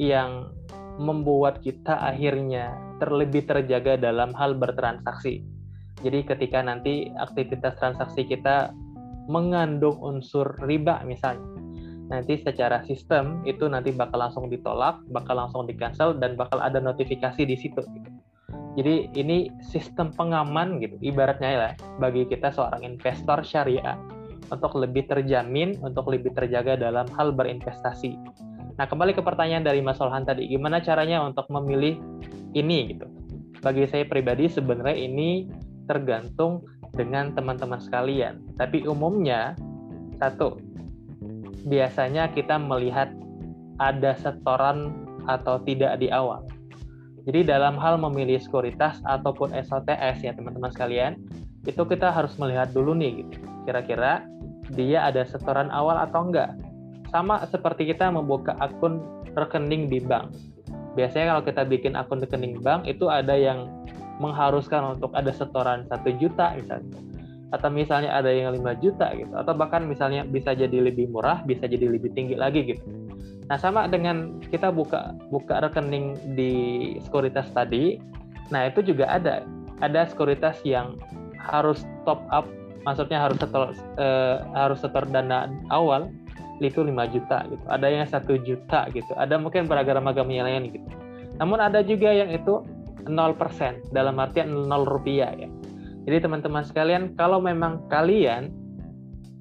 yang 0.00 0.48
membuat 0.96 1.60
kita 1.60 1.96
akhirnya 2.00 2.72
terlebih 3.00 3.44
terjaga 3.44 4.00
dalam 4.00 4.32
hal 4.36 4.56
bertransaksi. 4.56 5.44
Jadi 6.00 6.24
ketika 6.24 6.64
nanti 6.64 7.12
aktivitas 7.20 7.76
transaksi 7.76 8.24
kita 8.24 8.72
mengandung 9.28 10.00
unsur 10.00 10.56
riba 10.64 11.04
misalnya, 11.04 11.44
nanti 12.08 12.40
secara 12.40 12.82
sistem 12.88 13.44
itu 13.44 13.68
nanti 13.68 13.92
bakal 13.92 14.18
langsung 14.18 14.48
ditolak, 14.48 15.00
bakal 15.12 15.38
langsung 15.38 15.68
di 15.68 15.76
cancel 15.76 16.16
dan 16.16 16.34
bakal 16.34 16.58
ada 16.58 16.80
notifikasi 16.80 17.44
di 17.44 17.56
situ. 17.56 17.80
Gitu. 17.80 18.09
Jadi 18.78 19.10
ini 19.18 19.50
sistem 19.58 20.14
pengaman 20.14 20.78
gitu, 20.78 20.94
ibaratnya 21.02 21.50
ya 21.50 21.70
bagi 21.98 22.22
kita 22.30 22.54
seorang 22.54 22.86
investor 22.86 23.42
syariah 23.42 23.98
untuk 24.50 24.78
lebih 24.78 25.10
terjamin, 25.10 25.78
untuk 25.82 26.06
lebih 26.06 26.30
terjaga 26.34 26.78
dalam 26.78 27.06
hal 27.18 27.34
berinvestasi. 27.34 28.14
Nah 28.78 28.86
kembali 28.86 29.12
ke 29.12 29.22
pertanyaan 29.22 29.66
dari 29.66 29.82
Mas 29.82 29.98
Solhan 29.98 30.22
tadi, 30.22 30.46
gimana 30.46 30.78
caranya 30.78 31.22
untuk 31.26 31.50
memilih 31.50 31.98
ini 32.54 32.94
gitu? 32.94 33.10
Bagi 33.60 33.84
saya 33.90 34.06
pribadi 34.06 34.46
sebenarnya 34.46 34.96
ini 34.96 35.50
tergantung 35.90 36.64
dengan 36.94 37.34
teman-teman 37.34 37.82
sekalian. 37.82 38.40
Tapi 38.54 38.86
umumnya 38.86 39.58
satu, 40.16 40.58
biasanya 41.66 42.30
kita 42.32 42.56
melihat 42.56 43.10
ada 43.82 44.14
setoran 44.16 44.94
atau 45.28 45.60
tidak 45.66 46.00
di 46.00 46.08
awal. 46.08 46.44
Jadi 47.28 47.44
dalam 47.44 47.76
hal 47.76 48.00
memilih 48.00 48.40
sekuritas 48.40 49.00
ataupun 49.04 49.52
SOTS 49.52 50.24
ya 50.24 50.32
teman-teman 50.32 50.72
sekalian, 50.72 51.20
itu 51.68 51.82
kita 51.84 52.08
harus 52.08 52.36
melihat 52.40 52.72
dulu 52.72 52.96
nih 52.96 53.24
gitu. 53.24 53.36
Kira-kira 53.68 54.24
dia 54.72 55.04
ada 55.04 55.26
setoran 55.28 55.68
awal 55.68 56.00
atau 56.00 56.30
enggak. 56.30 56.56
Sama 57.12 57.42
seperti 57.50 57.90
kita 57.90 58.08
membuka 58.08 58.56
akun 58.62 59.02
rekening 59.36 59.90
di 59.92 60.00
bank. 60.00 60.32
Biasanya 60.94 61.36
kalau 61.36 61.42
kita 61.44 61.62
bikin 61.66 61.92
akun 61.98 62.22
rekening 62.22 62.62
bank 62.62 62.88
itu 62.88 63.10
ada 63.10 63.36
yang 63.36 63.68
mengharuskan 64.20 64.96
untuk 64.96 65.12
ada 65.16 65.32
setoran 65.32 65.88
satu 65.88 66.12
juta 66.20 66.52
misalnya 66.54 67.00
atau 67.50 67.66
misalnya 67.66 68.14
ada 68.14 68.30
yang 68.30 68.54
5 68.54 68.62
juta 68.78 69.10
gitu 69.18 69.34
atau 69.34 69.52
bahkan 69.58 69.82
misalnya 69.82 70.22
bisa 70.22 70.54
jadi 70.54 70.86
lebih 70.86 71.10
murah 71.10 71.42
bisa 71.42 71.66
jadi 71.66 71.82
lebih 71.90 72.14
tinggi 72.14 72.38
lagi 72.38 72.62
gitu 72.62 73.09
Nah, 73.50 73.58
sama 73.58 73.90
dengan 73.90 74.38
kita 74.46 74.70
buka 74.70 75.18
buka 75.26 75.58
rekening 75.66 76.14
di 76.38 76.54
sekuritas 77.02 77.50
tadi. 77.50 77.98
Nah, 78.54 78.70
itu 78.70 78.78
juga 78.86 79.10
ada 79.10 79.42
ada 79.82 80.06
sekuritas 80.06 80.62
yang 80.62 80.94
harus 81.34 81.82
top 82.06 82.22
up, 82.30 82.46
maksudnya 82.86 83.18
harus 83.18 83.42
setor 83.42 83.74
eh, 83.98 84.38
harus 84.54 84.78
setor 84.78 85.02
dana 85.10 85.50
awal 85.74 86.14
itu 86.62 86.84
5 86.84 86.94
juta 87.10 87.42
gitu. 87.50 87.64
Ada 87.66 87.86
yang 87.90 88.06
satu 88.06 88.38
juta 88.38 88.86
gitu. 88.94 89.10
Ada 89.18 89.40
mungkin 89.40 89.66
beragam-agam 89.66 90.28
yang 90.30 90.46
lain 90.46 90.70
gitu. 90.70 90.88
Namun 91.40 91.58
ada 91.58 91.80
juga 91.82 92.12
yang 92.12 92.30
itu 92.30 92.62
0% 93.08 93.90
dalam 93.90 94.14
artian 94.20 94.52
0 94.52 94.84
rupiah 94.84 95.32
ya. 95.34 95.48
Jadi 96.04 96.16
teman-teman 96.20 96.62
sekalian, 96.64 97.16
kalau 97.16 97.40
memang 97.40 97.88
kalian 97.88 98.52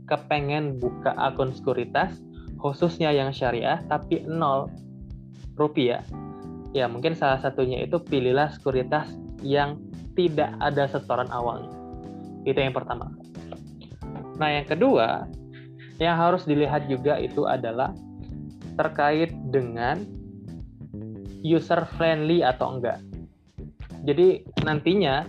kepengen 0.07 0.79
buka 0.79 1.11
akun 1.19 1.51
sekuritas, 1.51 2.17
khususnya 2.59 3.09
yang 3.15 3.31
syariah, 3.31 3.81
tapi 3.87 4.23
nol 4.27 4.67
rupiah, 5.55 6.03
ya 6.75 6.85
mungkin 6.87 7.15
salah 7.15 7.39
satunya 7.39 7.83
itu 7.83 7.99
pilihlah 7.99 8.51
sekuritas 8.55 9.09
yang 9.41 9.79
tidak 10.13 10.51
ada 10.59 10.87
setoran 10.91 11.31
awalnya. 11.31 11.71
Itu 12.43 12.59
yang 12.59 12.75
pertama. 12.75 13.11
Nah, 14.39 14.49
yang 14.51 14.67
kedua, 14.67 15.27
yang 15.99 16.15
harus 16.15 16.47
dilihat 16.47 16.87
juga 16.87 17.19
itu 17.19 17.43
adalah 17.43 17.91
terkait 18.79 19.35
dengan 19.51 19.99
user 21.43 21.83
friendly 21.99 22.43
atau 22.43 22.79
enggak. 22.79 22.99
Jadi 24.07 24.47
nantinya 24.63 25.27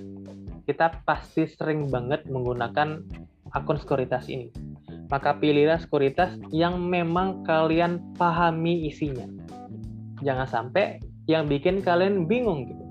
kita 0.71 1.03
pasti 1.03 1.51
sering 1.51 1.91
banget 1.91 2.31
menggunakan 2.31 3.03
akun 3.51 3.79
sekuritas 3.79 4.31
ini. 4.31 4.70
Maka 5.11 5.35
pilihlah 5.37 5.83
sekuritas 5.83 6.39
yang 6.55 6.79
memang 6.79 7.43
kalian 7.43 7.99
pahami 8.15 8.87
isinya. 8.87 9.27
Jangan 10.23 10.47
sampai 10.47 11.03
yang 11.27 11.51
bikin 11.51 11.83
kalian 11.83 12.31
bingung 12.31 12.71
gitu. 12.71 12.85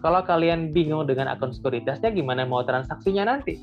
Kalau 0.00 0.24
kalian 0.24 0.74
bingung 0.74 1.06
dengan 1.06 1.30
akun 1.30 1.54
sekuritasnya, 1.54 2.10
gimana 2.10 2.42
mau 2.42 2.64
transaksinya 2.66 3.28
nanti? 3.28 3.60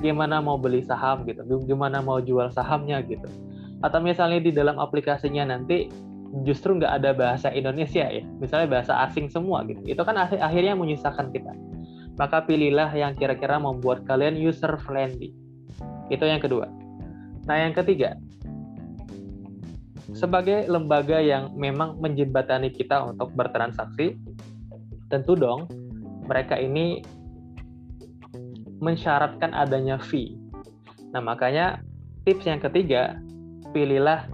Gimana 0.00 0.40
mau 0.40 0.56
beli 0.56 0.80
saham 0.80 1.26
gitu? 1.28 1.44
Gimana 1.68 2.00
mau 2.00 2.22
jual 2.22 2.48
sahamnya 2.54 3.02
gitu? 3.04 3.26
Atau 3.84 4.00
misalnya 4.00 4.40
di 4.40 4.54
dalam 4.54 4.80
aplikasinya 4.80 5.44
nanti 5.44 5.92
justru 6.42 6.74
nggak 6.78 7.02
ada 7.02 7.10
bahasa 7.14 7.52
Indonesia 7.52 8.06
ya, 8.10 8.24
misalnya 8.40 8.80
bahasa 8.80 8.96
asing 9.06 9.28
semua 9.28 9.62
gitu. 9.68 9.82
Itu 9.86 10.02
kan 10.06 10.16
akhirnya 10.18 10.74
menyusahkan 10.74 11.30
kita. 11.30 11.52
Maka 12.14 12.46
pilihlah 12.46 12.94
yang 12.94 13.12
kira-kira 13.18 13.58
membuat 13.58 14.06
kalian 14.06 14.38
user 14.38 14.78
friendly. 14.86 15.34
Itu 16.08 16.24
yang 16.26 16.38
kedua. 16.40 16.83
Nah, 17.44 17.56
yang 17.60 17.76
ketiga, 17.76 18.16
sebagai 20.16 20.64
lembaga 20.68 21.20
yang 21.20 21.52
memang 21.56 22.00
menjembatani 22.00 22.72
kita 22.72 23.04
untuk 23.04 23.32
bertransaksi, 23.36 24.16
tentu 25.12 25.36
dong 25.36 25.68
mereka 26.24 26.56
ini 26.56 27.04
mensyaratkan 28.80 29.52
adanya 29.52 30.00
fee. 30.00 30.36
Nah, 31.12 31.20
makanya 31.20 31.84
tips 32.24 32.48
yang 32.48 32.60
ketiga, 32.64 33.20
pilihlah 33.76 34.24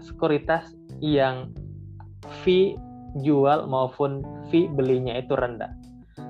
sekuritas 0.00 0.72
yang 1.04 1.52
fee 2.42 2.74
jual 3.20 3.68
maupun 3.68 4.24
fee 4.48 4.68
belinya 4.68 5.16
itu 5.16 5.36
rendah. 5.36 5.72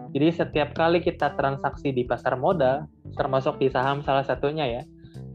Jadi 0.09 0.29
setiap 0.33 0.73
kali 0.73 1.05
kita 1.05 1.37
transaksi 1.37 1.93
di 1.93 2.03
pasar 2.03 2.35
modal, 2.41 2.89
termasuk 3.15 3.61
di 3.61 3.69
saham 3.69 4.01
salah 4.01 4.25
satunya 4.25 4.65
ya, 4.65 4.83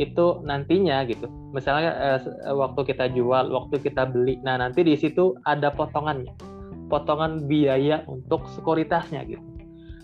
itu 0.02 0.42
nantinya 0.42 1.06
gitu. 1.06 1.30
Misalnya 1.54 2.18
eh, 2.18 2.20
eh, 2.22 2.56
waktu 2.56 2.82
kita 2.88 3.14
jual, 3.14 3.54
waktu 3.54 3.82
kita 3.82 4.10
beli, 4.10 4.42
nah 4.42 4.58
nanti 4.58 4.82
di 4.82 4.98
situ 4.98 5.38
ada 5.46 5.70
potongannya, 5.70 6.34
potongan 6.90 7.46
biaya 7.46 8.02
untuk 8.10 8.46
sekuritasnya 8.58 9.26
gitu. 9.30 9.44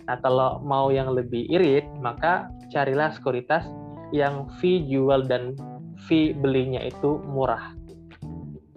Nah 0.06 0.17
kalau 0.21 0.62
mau 0.65 0.89
yang 0.89 1.13
lebih 1.13 1.45
irit, 1.49 1.86
maka 2.02 2.49
carilah 2.73 3.13
sekuritas 3.13 3.65
yang 4.10 4.49
fee 4.58 4.86
jual 4.89 5.25
dan 5.25 5.54
fee 6.10 6.34
belinya 6.34 6.82
itu 6.82 7.21
murah 7.30 7.78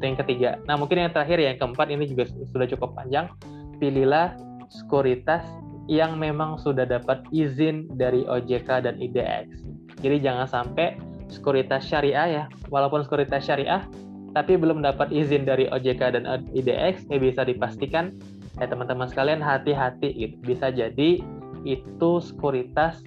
yang 0.02 0.18
ketiga. 0.18 0.58
Nah, 0.66 0.74
mungkin 0.74 0.98
yang 0.98 1.14
terakhir 1.14 1.38
yang 1.38 1.56
keempat 1.56 1.88
ini 1.94 2.10
juga 2.10 2.26
sudah 2.50 2.66
cukup 2.66 2.98
panjang. 2.98 3.30
Pilihlah 3.78 4.34
sekuritas 4.68 5.46
yang 5.90 6.18
memang 6.18 6.58
sudah 6.58 6.86
dapat 6.86 7.22
izin 7.34 7.90
dari 7.94 8.26
OJK 8.26 8.86
dan 8.86 8.98
IDX. 8.98 9.71
Jadi 10.02 10.18
jangan 10.18 10.50
sampai 10.50 10.98
sekuritas 11.30 11.86
syariah 11.86 12.26
ya, 12.28 12.44
walaupun 12.68 13.06
sekuritas 13.06 13.46
syariah 13.46 13.86
tapi 14.32 14.56
belum 14.56 14.80
dapat 14.80 15.12
izin 15.12 15.44
dari 15.44 15.68
OJK 15.68 16.02
dan 16.16 16.24
IDX, 16.56 17.04
ya 17.12 17.20
bisa 17.20 17.44
dipastikan 17.44 18.16
ya 18.60 18.68
teman-teman 18.68 19.08
sekalian 19.08 19.40
hati-hati 19.44 20.08
gitu. 20.12 20.36
Bisa 20.44 20.72
jadi 20.72 21.20
itu 21.62 22.10
sekuritas 22.18 23.00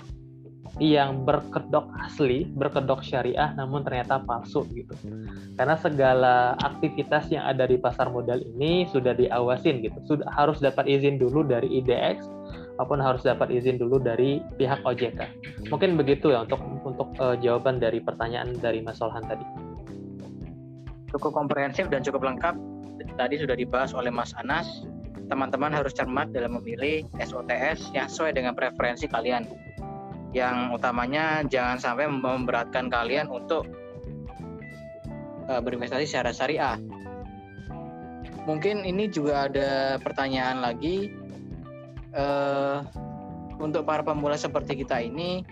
yang 0.78 1.24
berkedok 1.24 1.88
asli, 2.04 2.52
berkedok 2.52 3.00
syariah 3.00 3.56
namun 3.56 3.82
ternyata 3.82 4.22
palsu 4.22 4.68
gitu. 4.76 4.92
Karena 5.56 5.80
segala 5.80 6.60
aktivitas 6.60 7.32
yang 7.32 7.48
ada 7.48 7.64
di 7.66 7.80
pasar 7.80 8.12
modal 8.12 8.44
ini 8.44 8.86
sudah 8.92 9.16
diawasin 9.16 9.82
gitu. 9.82 9.98
Sudah 10.06 10.28
harus 10.36 10.60
dapat 10.60 10.86
izin 10.86 11.16
dulu 11.18 11.48
dari 11.48 11.80
IDX 11.80 12.28
maupun 12.76 13.00
harus 13.00 13.24
dapat 13.24 13.52
izin 13.52 13.80
dulu 13.80 14.00
dari 14.00 14.44
pihak 14.60 14.84
OJK. 14.84 15.20
Mungkin 15.72 15.96
begitu 15.96 16.36
ya 16.36 16.44
untuk 16.44 16.60
untuk 16.84 17.12
uh, 17.20 17.36
jawaban 17.40 17.80
dari 17.80 18.04
pertanyaan 18.04 18.56
dari 18.60 18.84
Mas 18.84 19.00
Solhan 19.00 19.24
tadi. 19.24 19.46
Cukup 21.16 21.32
komprehensif 21.32 21.88
dan 21.88 22.04
cukup 22.04 22.28
lengkap. 22.28 22.56
Tadi 23.16 23.36
sudah 23.40 23.56
dibahas 23.56 23.96
oleh 23.96 24.12
Mas 24.12 24.36
Anas. 24.36 24.84
Teman-teman 25.26 25.74
harus 25.74 25.96
cermat 25.96 26.30
dalam 26.30 26.60
memilih 26.62 27.08
SOTS 27.18 27.96
yang 27.98 28.06
sesuai 28.06 28.38
dengan 28.38 28.54
preferensi 28.54 29.10
kalian 29.10 29.48
yang 30.36 30.76
utamanya 30.76 31.48
jangan 31.48 31.80
sampai 31.80 32.12
memberatkan 32.12 32.92
kalian 32.92 33.32
untuk 33.32 33.64
uh, 35.48 35.64
berinvestasi 35.64 36.04
secara 36.04 36.36
syariah. 36.36 36.78
Mungkin 38.46 38.86
ini 38.86 39.10
juga 39.10 39.50
ada 39.50 39.98
pertanyaan 39.98 40.62
lagi 40.62 41.10
uh, 42.16 42.82
untuk 43.60 43.84
para 43.84 44.02
pemula 44.02 44.40
seperti 44.40 44.82
kita 44.84 45.04
ini, 45.04 45.44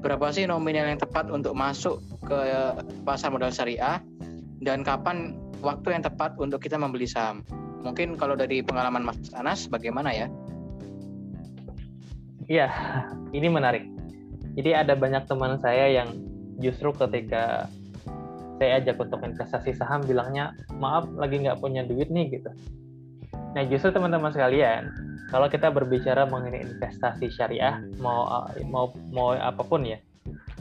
berapa 0.00 0.30
sih 0.30 0.46
nominal 0.46 0.86
yang 0.88 1.00
tepat 1.02 1.28
untuk 1.28 1.52
masuk 1.52 1.98
ke 2.24 2.38
pasar 3.02 3.34
modal 3.34 3.50
syariah 3.50 3.98
dan 4.62 4.86
kapan 4.86 5.36
waktu 5.60 5.98
yang 5.98 6.02
tepat 6.06 6.38
untuk 6.38 6.62
kita 6.62 6.78
membeli 6.78 7.10
saham? 7.10 7.42
Mungkin 7.84 8.16
kalau 8.16 8.38
dari 8.38 8.64
pengalaman 8.64 9.04
Mas 9.04 9.18
Anas, 9.36 9.68
bagaimana 9.68 10.14
ya? 10.14 10.26
Iya, 12.48 12.68
ini 13.32 13.48
menarik 13.52 13.94
jadi 14.54 14.86
ada 14.86 14.94
banyak 14.94 15.26
teman 15.26 15.58
saya 15.58 15.90
yang 15.90 16.08
justru 16.62 16.94
ketika 16.94 17.66
saya 18.62 18.78
ajak 18.78 19.02
untuk 19.02 19.18
investasi 19.26 19.74
saham 19.74 20.06
bilangnya 20.06 20.54
maaf 20.78 21.10
lagi 21.18 21.42
nggak 21.42 21.58
punya 21.58 21.82
duit 21.82 22.06
nih 22.06 22.38
gitu. 22.38 22.50
Nah 23.58 23.66
justru 23.66 23.90
teman-teman 23.90 24.30
sekalian 24.30 24.94
kalau 25.34 25.50
kita 25.50 25.66
berbicara 25.66 26.30
mengenai 26.30 26.62
investasi 26.62 27.26
syariah 27.26 27.82
mau 27.98 28.46
mau 28.70 28.94
mau 29.10 29.34
apa 29.34 29.66
pun 29.66 29.82
ya 29.82 29.98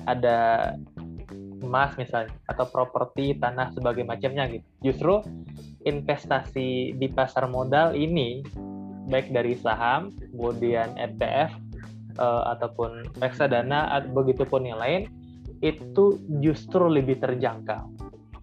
ada 0.09 0.73
emas 1.61 1.93
misalnya 1.93 2.33
atau 2.49 2.65
properti 2.65 3.37
tanah 3.37 3.69
sebagai 3.77 4.01
macamnya 4.01 4.49
gitu. 4.49 4.65
Justru 4.81 5.13
investasi 5.85 6.97
di 6.97 7.07
pasar 7.13 7.45
modal 7.53 7.93
ini 7.93 8.41
baik 9.13 9.29
dari 9.29 9.53
saham 9.61 10.09
kemudian 10.33 10.97
ETF 10.97 11.53
uh, 12.17 12.57
ataupun 12.57 13.13
reksadana 13.21 13.93
begitupun 14.09 14.65
yang 14.65 14.81
lain 14.81 15.05
itu 15.61 16.17
justru 16.41 16.89
lebih 16.89 17.21
terjangkau. 17.21 17.93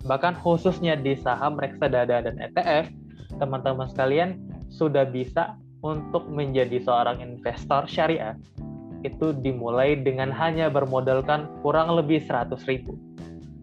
Bahkan 0.06 0.38
khususnya 0.46 0.94
di 0.94 1.18
saham 1.18 1.58
reksadana 1.58 2.22
dan 2.22 2.38
ETF, 2.38 2.86
teman-teman 3.42 3.90
sekalian 3.90 4.38
sudah 4.70 5.04
bisa 5.04 5.58
untuk 5.80 6.28
menjadi 6.28 6.80
seorang 6.80 7.20
investor 7.24 7.88
syariah 7.88 8.36
itu 9.00 9.32
dimulai 9.32 9.96
dengan 9.96 10.28
hanya 10.28 10.68
bermodalkan 10.68 11.48
kurang 11.64 11.96
lebih 11.96 12.20
100 12.20 12.52
ribu. 12.68 13.00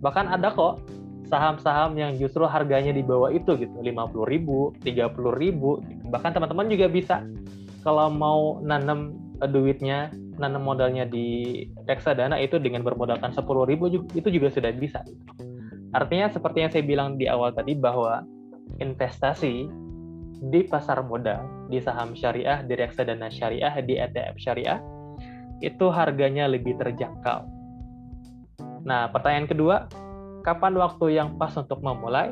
Bahkan 0.01 0.33
ada 0.33 0.49
kok 0.49 0.81
saham-saham 1.29 1.93
yang 1.99 2.17
justru 2.17 2.47
harganya 2.49 2.89
di 2.89 3.05
bawah 3.05 3.29
itu 3.29 3.53
gitu, 3.59 3.75
50 3.77 4.25
ribu, 4.25 4.73
30 4.81 5.13
ribu. 5.37 5.77
Bahkan 6.09 6.33
teman-teman 6.33 6.71
juga 6.73 6.87
bisa 6.89 7.21
kalau 7.85 8.09
mau 8.09 8.57
nanam 8.65 9.13
duitnya 9.37 10.09
nanam 10.37 10.65
modalnya 10.65 11.05
di 11.05 11.65
reksadana 11.89 12.37
itu 12.41 12.57
dengan 12.61 12.85
bermodalkan 12.85 13.33
10 13.33 13.45
ribu 13.69 13.89
itu 13.89 14.27
juga 14.29 14.49
sudah 14.53 14.73
bisa. 14.73 15.01
Artinya 15.93 16.29
seperti 16.29 16.57
yang 16.65 16.71
saya 16.73 16.83
bilang 16.85 17.17
di 17.17 17.25
awal 17.29 17.53
tadi 17.53 17.73
bahwa 17.73 18.25
investasi 18.77 19.65
di 20.37 20.61
pasar 20.69 21.01
modal, 21.01 21.41
di 21.67 21.79
saham 21.83 22.15
syariah, 22.15 22.63
di 22.63 22.73
reksadana 22.73 23.27
syariah, 23.27 23.73
di 23.83 23.99
ETF 23.99 24.35
syariah, 24.39 24.79
itu 25.59 25.87
harganya 25.89 26.47
lebih 26.47 26.77
terjangkau. 26.79 27.43
Nah, 28.87 29.11
pertanyaan 29.11 29.47
kedua, 29.49 29.75
kapan 30.47 30.73
waktu 30.79 31.19
yang 31.19 31.35
pas 31.35 31.51
untuk 31.59 31.83
memulai? 31.83 32.31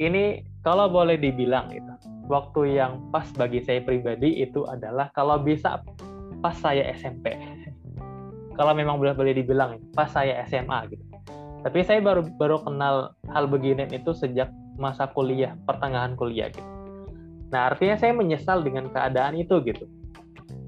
Ini 0.00 0.48
kalau 0.64 0.88
boleh 0.88 1.20
dibilang 1.20 1.68
itu 1.76 1.92
waktu 2.30 2.78
yang 2.78 3.10
pas 3.10 3.26
bagi 3.36 3.60
saya 3.60 3.82
pribadi 3.82 4.40
itu 4.40 4.64
adalah 4.64 5.12
kalau 5.12 5.36
bisa 5.42 5.82
pas 6.40 6.56
saya 6.56 6.88
SMP. 6.96 7.36
kalau 8.58 8.72
memang 8.72 8.96
boleh 8.96 9.12
boleh 9.12 9.34
dibilang 9.36 9.76
pas 9.92 10.08
saya 10.08 10.40
SMA 10.48 10.88
gitu. 10.88 11.04
Tapi 11.60 11.84
saya 11.84 12.00
baru 12.00 12.24
baru 12.40 12.64
kenal 12.64 13.12
hal 13.28 13.44
begini 13.44 13.84
itu 13.92 14.16
sejak 14.16 14.48
masa 14.80 15.12
kuliah, 15.12 15.52
pertengahan 15.68 16.16
kuliah 16.16 16.48
gitu. 16.48 16.79
Nah, 17.50 17.74
artinya 17.74 17.98
saya 17.98 18.14
menyesal 18.14 18.62
dengan 18.62 18.86
keadaan 18.90 19.34
itu 19.38 19.58
gitu. 19.66 19.90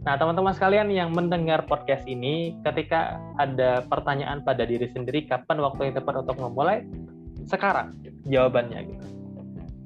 Nah, 0.03 0.18
teman-teman 0.18 0.51
sekalian 0.51 0.90
yang 0.90 1.14
mendengar 1.14 1.62
podcast 1.71 2.03
ini, 2.11 2.59
ketika 2.66 3.23
ada 3.38 3.87
pertanyaan 3.87 4.42
pada 4.42 4.66
diri 4.66 4.90
sendiri, 4.90 5.31
kapan 5.31 5.62
waktu 5.62 5.90
yang 5.90 5.95
tepat 6.03 6.27
untuk 6.27 6.42
memulai? 6.42 6.83
Sekarang, 7.47 7.95
jawabannya 8.27 8.83
gitu. 8.90 9.07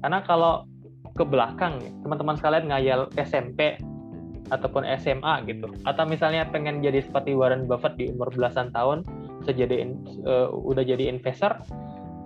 Karena 0.01 0.25
kalau 0.25 0.65
ke 1.13 1.21
belakang, 1.21 1.77
teman-teman 2.01 2.33
sekalian 2.33 2.65
ngayal 2.69 3.01
SMP 3.17 3.77
ataupun 4.49 4.89
SMA 4.97 5.45
gitu, 5.45 5.69
atau 5.85 6.03
misalnya 6.09 6.49
pengen 6.49 6.81
jadi 6.81 7.05
seperti 7.05 7.37
Warren 7.37 7.69
Buffett 7.69 7.93
di 8.01 8.09
umur 8.09 8.33
belasan 8.33 8.73
tahun, 8.73 9.05
sejadi 9.45 9.85
uh, 10.25 10.49
udah 10.49 10.81
jadi 10.81 11.13
investor, 11.13 11.61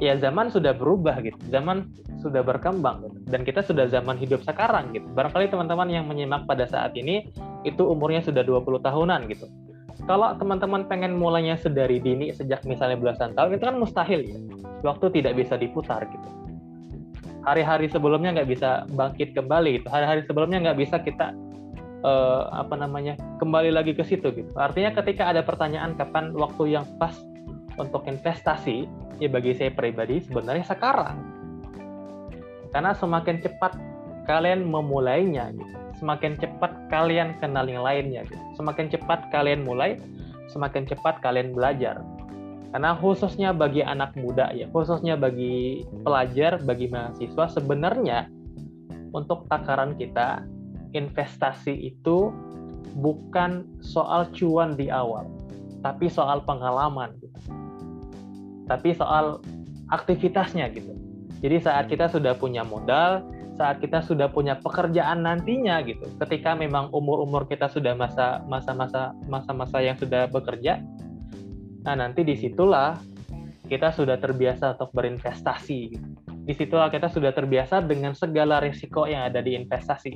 ya 0.02 0.18
zaman 0.18 0.50
sudah 0.50 0.74
berubah 0.74 1.22
gitu. 1.22 1.38
Zaman 1.54 1.88
sudah 2.22 2.46
berkembang 2.46 3.02
gitu. 3.02 3.18
dan 3.34 3.42
kita 3.42 3.66
sudah 3.66 3.90
zaman 3.90 4.18
hidup 4.18 4.42
sekarang 4.46 4.94
gitu. 4.94 5.06
Barangkali 5.14 5.50
teman-teman 5.50 5.90
yang 5.90 6.06
menyimak 6.06 6.46
pada 6.46 6.70
saat 6.70 6.94
ini 6.94 7.30
itu 7.66 7.82
umurnya 7.86 8.22
sudah 8.22 8.46
20 8.46 8.82
tahunan 8.82 9.30
gitu. 9.30 9.50
Kalau 10.06 10.34
teman-teman 10.38 10.90
pengen 10.90 11.14
mulainya 11.14 11.58
sedari 11.58 12.02
dini 12.02 12.34
sejak 12.34 12.66
misalnya 12.66 12.98
belasan 12.98 13.38
tahun 13.38 13.58
itu 13.58 13.64
kan 13.66 13.78
mustahil 13.78 14.22
ya. 14.26 14.38
Waktu 14.82 15.22
tidak 15.22 15.38
bisa 15.38 15.58
diputar 15.58 16.06
gitu. 16.10 16.28
Hari-hari 17.42 17.90
sebelumnya 17.90 18.34
nggak 18.38 18.50
bisa 18.50 18.86
bangkit 18.94 19.34
kembali 19.38 19.82
gitu. 19.82 19.88
Hari-hari 19.90 20.26
sebelumnya 20.26 20.62
nggak 20.62 20.78
bisa 20.78 21.02
kita 21.02 21.34
uh, 22.06 22.50
apa 22.54 22.78
namanya 22.78 23.18
kembali 23.42 23.74
lagi 23.74 23.94
ke 23.94 24.06
situ 24.06 24.30
gitu. 24.34 24.52
Artinya 24.58 24.94
ketika 24.94 25.30
ada 25.30 25.42
pertanyaan 25.46 25.94
kapan 25.98 26.34
waktu 26.34 26.78
yang 26.78 26.86
pas 26.98 27.14
untuk 27.82 28.06
investasi 28.06 28.86
ya 29.18 29.26
bagi 29.26 29.58
saya 29.58 29.74
pribadi 29.74 30.22
sebenarnya 30.22 30.66
sekarang. 30.70 31.18
Karena 32.70 32.94
semakin 32.94 33.42
cepat 33.42 33.74
kalian 34.30 34.70
memulainya 34.70 35.50
gitu. 35.58 35.76
Semakin 35.98 36.38
cepat 36.38 36.72
kalian 36.94 37.42
kenal 37.42 37.66
yang 37.66 37.82
lainnya 37.82 38.24
gitu. 38.30 38.40
Semakin 38.62 38.94
cepat 38.94 39.34
kalian 39.34 39.66
mulai 39.66 39.98
semakin 40.54 40.86
cepat 40.86 41.20
kalian 41.26 41.58
belajar. 41.58 42.00
Karena 42.72 42.96
khususnya 42.96 43.52
bagi 43.52 43.84
anak 43.84 44.16
muda 44.16 44.56
ya 44.56 44.72
khususnya 44.72 45.20
bagi 45.20 45.84
pelajar 46.08 46.56
bagi 46.64 46.88
mahasiswa 46.88 47.60
sebenarnya 47.60 48.32
untuk 49.12 49.44
takaran 49.52 50.00
kita 50.00 50.48
investasi 50.96 51.92
itu 51.92 52.32
bukan 52.96 53.68
soal 53.84 54.28
cuan 54.32 54.76
di 54.80 54.88
awal 54.88 55.28
tapi 55.84 56.08
soal 56.08 56.44
pengalaman 56.44 57.12
gitu 57.20 57.40
tapi 58.72 58.96
soal 58.96 59.44
aktivitasnya 59.92 60.72
gitu. 60.72 60.96
Jadi 61.44 61.60
saat 61.60 61.92
kita 61.92 62.08
sudah 62.08 62.40
punya 62.40 62.64
modal, 62.64 63.28
saat 63.60 63.84
kita 63.84 64.00
sudah 64.00 64.32
punya 64.32 64.56
pekerjaan 64.64 65.28
nantinya 65.28 65.84
gitu, 65.84 66.08
ketika 66.24 66.56
memang 66.56 66.88
umur-umur 66.96 67.44
kita 67.52 67.68
sudah 67.68 67.92
masa 67.92 68.40
masa-masa 68.48 69.12
masa-masa 69.28 69.84
yang 69.84 70.00
sudah 70.00 70.32
bekerja, 70.32 70.80
nah 71.84 72.00
nanti 72.00 72.24
di 72.24 72.40
situlah 72.40 72.96
kita 73.68 73.92
sudah 73.92 74.16
terbiasa 74.16 74.80
untuk 74.80 74.96
berinvestasi. 74.96 75.80
Gitu. 75.92 76.08
Di 76.48 76.54
situlah 76.56 76.88
kita 76.88 77.12
sudah 77.12 77.36
terbiasa 77.36 77.84
dengan 77.84 78.16
segala 78.16 78.64
risiko 78.64 79.04
yang 79.04 79.28
ada 79.28 79.44
di 79.44 79.54
investasi. 79.60 80.16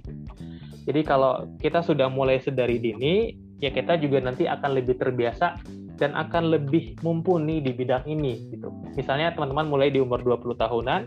Jadi 0.85 1.01
kalau 1.01 1.49
kita 1.57 1.81
sudah 1.81 2.07
mulai 2.07 2.37
sedari 2.37 2.77
dini, 2.77 3.33
ya 3.59 3.73
kita 3.73 3.97
juga 3.97 4.21
nanti 4.21 4.45
akan 4.45 4.71
lebih 4.77 5.01
terbiasa 5.01 5.57
dan 5.95 6.11
akan 6.15 6.51
lebih 6.51 6.99
mumpuni 7.01 7.63
di 7.63 7.71
bidang 7.71 8.03
ini 8.07 8.51
gitu. 8.51 8.71
Misalnya 8.95 9.31
teman-teman 9.35 9.67
mulai 9.67 9.89
di 9.91 10.03
umur 10.03 10.19
20 10.23 10.55
tahunan, 10.59 11.01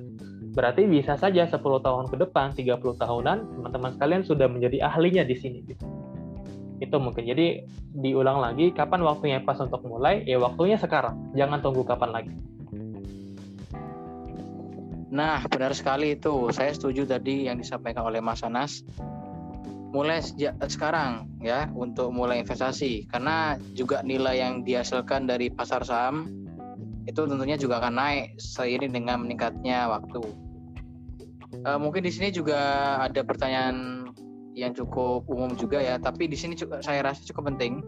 berarti 0.56 0.88
bisa 0.88 1.14
saja 1.20 1.44
10 1.44 1.60
tahun 1.60 2.08
ke 2.08 2.16
depan, 2.28 2.56
30 2.56 2.96
tahunan, 2.96 3.36
teman-teman 3.60 3.90
sekalian 3.96 4.22
sudah 4.24 4.48
menjadi 4.48 4.88
ahlinya 4.88 5.24
di 5.28 5.36
sini 5.36 5.60
gitu. 5.68 5.84
Itu 6.78 6.96
mungkin. 7.02 7.26
Jadi 7.26 7.66
diulang 7.98 8.38
lagi 8.40 8.70
kapan 8.70 9.02
waktunya 9.02 9.42
pas 9.42 9.58
untuk 9.60 9.82
mulai? 9.84 10.22
Ya 10.24 10.38
waktunya 10.38 10.78
sekarang. 10.78 11.34
Jangan 11.34 11.58
tunggu 11.60 11.82
kapan 11.82 12.10
lagi. 12.14 12.34
Nah, 15.08 15.40
benar 15.48 15.72
sekali 15.72 16.14
itu. 16.14 16.52
Saya 16.52 16.70
setuju 16.70 17.08
tadi 17.08 17.48
yang 17.48 17.58
disampaikan 17.58 18.06
oleh 18.06 18.20
Mas 18.20 18.44
Anas 18.44 18.84
mulai 19.88 20.20
sejak 20.20 20.60
sekarang 20.68 21.32
ya 21.40 21.68
untuk 21.72 22.12
mulai 22.12 22.44
investasi 22.44 23.08
karena 23.08 23.56
juga 23.72 24.04
nilai 24.04 24.36
yang 24.36 24.60
dihasilkan 24.60 25.24
dari 25.24 25.48
pasar 25.48 25.80
saham 25.80 26.28
itu 27.08 27.24
tentunya 27.24 27.56
juga 27.56 27.80
akan 27.80 27.94
naik 27.96 28.36
seiring 28.36 28.92
dengan 28.92 29.24
meningkatnya 29.24 29.88
waktu. 29.88 30.20
Uh, 31.64 31.80
mungkin 31.80 32.04
di 32.04 32.12
sini 32.12 32.28
juga 32.28 32.60
ada 33.00 33.24
pertanyaan 33.24 34.04
yang 34.52 34.76
cukup 34.76 35.24
umum 35.24 35.56
juga 35.56 35.80
ya, 35.80 35.96
tapi 35.96 36.28
di 36.28 36.36
sini 36.36 36.52
juga 36.52 36.84
saya 36.84 37.00
rasa 37.00 37.24
cukup 37.24 37.48
penting, 37.56 37.80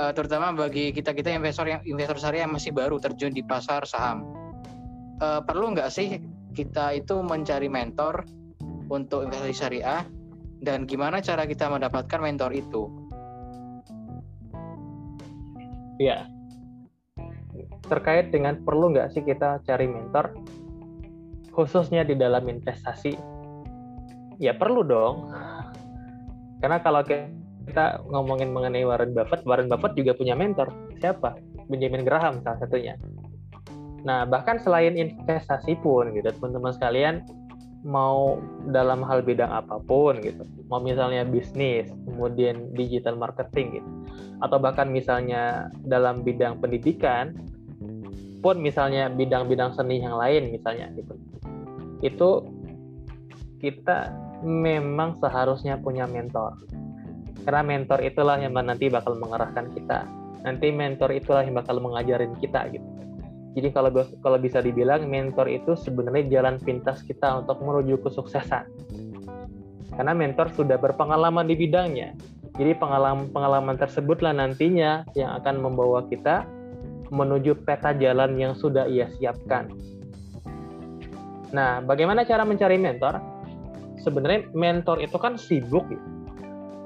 uh, 0.00 0.16
terutama 0.16 0.56
bagi 0.56 0.96
kita 0.96 1.12
kita 1.12 1.28
investor 1.28 1.68
yang 1.68 1.84
investor 1.84 2.16
syariah 2.16 2.48
yang 2.48 2.56
masih 2.56 2.72
baru 2.72 2.96
terjun 2.96 3.36
di 3.36 3.44
pasar 3.44 3.84
saham. 3.84 4.24
Uh, 5.20 5.44
perlu 5.44 5.76
nggak 5.76 5.92
sih 5.92 6.16
kita 6.56 6.96
itu 6.96 7.20
mencari 7.20 7.68
mentor 7.68 8.24
untuk 8.88 9.28
investasi 9.28 9.52
syariah 9.52 10.00
dan 10.62 10.86
gimana 10.86 11.18
cara 11.18 11.42
kita 11.44 11.66
mendapatkan 11.66 12.22
mentor 12.22 12.54
itu? 12.54 12.86
Ya, 15.98 16.30
terkait 17.90 18.30
dengan 18.30 18.62
perlu 18.62 18.94
nggak 18.94 19.12
sih 19.12 19.22
kita 19.26 19.60
cari 19.66 19.90
mentor, 19.90 20.32
khususnya 21.50 22.06
di 22.06 22.14
dalam 22.14 22.46
investasi? 22.46 23.18
Ya 24.40 24.54
perlu 24.56 24.86
dong, 24.86 25.30
karena 26.62 26.78
kalau 26.82 27.02
kita 27.02 28.02
ngomongin 28.10 28.50
mengenai 28.54 28.86
Warren 28.86 29.14
Buffett, 29.14 29.42
Warren 29.46 29.70
Buffett 29.70 29.94
juga 29.98 30.14
punya 30.14 30.34
mentor. 30.34 30.70
Siapa? 30.98 31.38
Benjamin 31.70 32.02
Graham 32.02 32.42
salah 32.42 32.58
satunya. 32.58 32.98
Nah, 34.02 34.26
bahkan 34.26 34.58
selain 34.58 34.98
investasi 34.98 35.78
pun 35.78 36.10
gitu, 36.10 36.26
teman-teman 36.26 36.74
sekalian, 36.74 37.22
mau 37.82 38.38
dalam 38.70 39.02
hal 39.02 39.26
bidang 39.26 39.50
apa 39.50 39.82
pun 39.82 40.22
gitu. 40.22 40.46
Mau 40.70 40.78
misalnya 40.78 41.26
bisnis 41.26 41.90
kemudian 42.06 42.70
digital 42.74 43.18
marketing 43.18 43.82
gitu. 43.82 43.90
Atau 44.42 44.62
bahkan 44.62 44.90
misalnya 44.90 45.70
dalam 45.82 46.22
bidang 46.22 46.62
pendidikan 46.62 47.34
pun 48.42 48.58
misalnya 48.58 49.10
bidang-bidang 49.10 49.74
seni 49.74 50.02
yang 50.02 50.14
lain 50.14 50.54
misalnya 50.54 50.90
gitu. 50.94 51.14
Itu 52.02 52.30
kita 53.62 54.10
memang 54.42 55.18
seharusnya 55.22 55.78
punya 55.78 56.06
mentor. 56.06 56.58
Karena 57.42 57.62
mentor 57.66 57.98
itulah 58.06 58.38
yang 58.38 58.54
nanti 58.54 58.86
bakal 58.86 59.18
mengarahkan 59.18 59.70
kita. 59.74 60.06
Nanti 60.42 60.70
mentor 60.74 61.14
itulah 61.14 61.42
yang 61.42 61.58
bakal 61.58 61.78
mengajarin 61.78 62.34
kita 62.38 62.66
gitu 62.70 63.02
jadi 63.52 63.68
kalau 63.68 63.92
kalau 64.24 64.38
bisa 64.40 64.64
dibilang 64.64 65.12
mentor 65.12 65.44
itu 65.44 65.76
sebenarnya 65.76 66.40
jalan 66.40 66.56
pintas 66.56 67.04
kita 67.04 67.44
untuk 67.44 67.60
menuju 67.60 68.00
kesuksesan. 68.00 68.64
Karena 69.92 70.16
mentor 70.16 70.48
sudah 70.56 70.80
berpengalaman 70.80 71.44
di 71.44 71.54
bidangnya. 71.60 72.16
Jadi 72.56 72.72
pengalaman-pengalaman 72.80 73.76
tersebutlah 73.76 74.32
nantinya 74.32 75.04
yang 75.12 75.36
akan 75.40 75.60
membawa 75.60 76.04
kita 76.08 76.48
menuju 77.12 77.60
peta 77.68 77.92
jalan 77.92 78.40
yang 78.40 78.56
sudah 78.56 78.88
ia 78.88 79.12
siapkan. 79.20 79.68
Nah, 81.52 81.84
bagaimana 81.84 82.24
cara 82.24 82.48
mencari 82.48 82.80
mentor? 82.80 83.20
Sebenarnya 84.00 84.48
mentor 84.56 85.04
itu 85.04 85.16
kan 85.20 85.36
sibuk. 85.36 85.84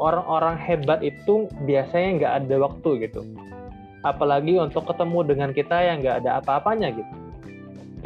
Orang-orang 0.02 0.58
hebat 0.58 0.98
itu 1.06 1.46
biasanya 1.62 2.08
nggak 2.18 2.32
ada 2.42 2.54
waktu 2.58 3.06
gitu 3.06 3.22
apalagi 4.06 4.54
untuk 4.62 4.86
ketemu 4.86 5.26
dengan 5.26 5.50
kita 5.50 5.74
yang 5.82 5.98
nggak 5.98 6.22
ada 6.22 6.38
apa-apanya 6.38 6.94
gitu. 6.94 7.14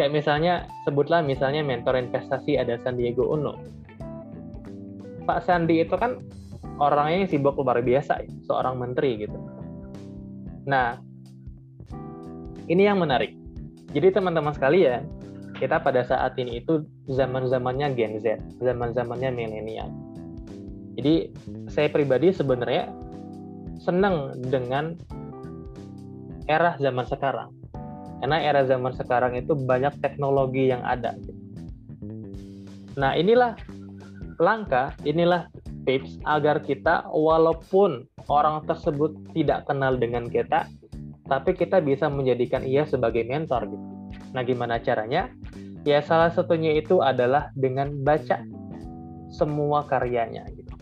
Kayak 0.01 0.17
misalnya 0.17 0.55
sebutlah 0.89 1.21
misalnya 1.21 1.61
mentor 1.61 2.01
investasi 2.01 2.57
ada 2.57 2.81
Sandiago 2.81 3.29
Uno. 3.29 3.61
Pak 5.29 5.45
Sandi 5.45 5.85
itu 5.85 5.93
kan 6.01 6.25
orangnya 6.81 7.29
yang 7.29 7.31
sibuk 7.31 7.61
luar 7.61 7.85
biasa 7.85 8.25
seorang 8.49 8.81
menteri 8.81 9.29
gitu. 9.29 9.37
Nah 10.65 10.97
ini 12.73 12.89
yang 12.89 12.97
menarik. 12.97 13.37
Jadi 13.93 14.17
teman-teman 14.17 14.57
sekalian 14.57 15.05
kita 15.61 15.77
pada 15.85 16.01
saat 16.01 16.41
ini 16.41 16.65
itu 16.65 16.89
zaman-zamannya 17.13 17.93
Gen 17.93 18.17
Z 18.25 18.41
zaman-zamannya 18.65 19.29
milenial. 19.37 19.93
Jadi 20.97 21.29
saya 21.69 21.93
pribadi 21.93 22.33
sebenarnya 22.33 22.89
senang 23.85 24.37
dengan 24.49 24.97
era 26.51 26.75
zaman 26.83 27.07
sekarang. 27.07 27.55
Karena 28.19 28.43
era 28.43 28.67
zaman 28.67 28.91
sekarang 28.99 29.39
itu 29.39 29.55
banyak 29.55 29.95
teknologi 30.03 30.69
yang 30.69 30.83
ada. 30.83 31.15
Nah, 32.99 33.15
inilah 33.15 33.55
langkah, 34.43 34.93
inilah 35.07 35.47
tips 35.87 36.19
agar 36.27 36.61
kita 36.61 37.07
walaupun 37.09 38.05
orang 38.29 38.67
tersebut 38.67 39.15
tidak 39.33 39.65
kenal 39.71 39.97
dengan 39.97 40.27
kita, 40.29 40.67
tapi 41.31 41.55
kita 41.55 41.79
bisa 41.81 42.11
menjadikan 42.11 42.67
ia 42.67 42.85
sebagai 42.85 43.25
mentor 43.25 43.71
gitu. 43.71 43.87
Nah, 44.35 44.43
gimana 44.43 44.83
caranya? 44.83 45.31
Ya 45.87 46.05
salah 46.05 46.29
satunya 46.29 46.77
itu 46.77 47.01
adalah 47.01 47.49
dengan 47.57 48.05
baca 48.05 48.45
semua 49.31 49.87
karyanya 49.87 50.45
gitu. 50.53 50.75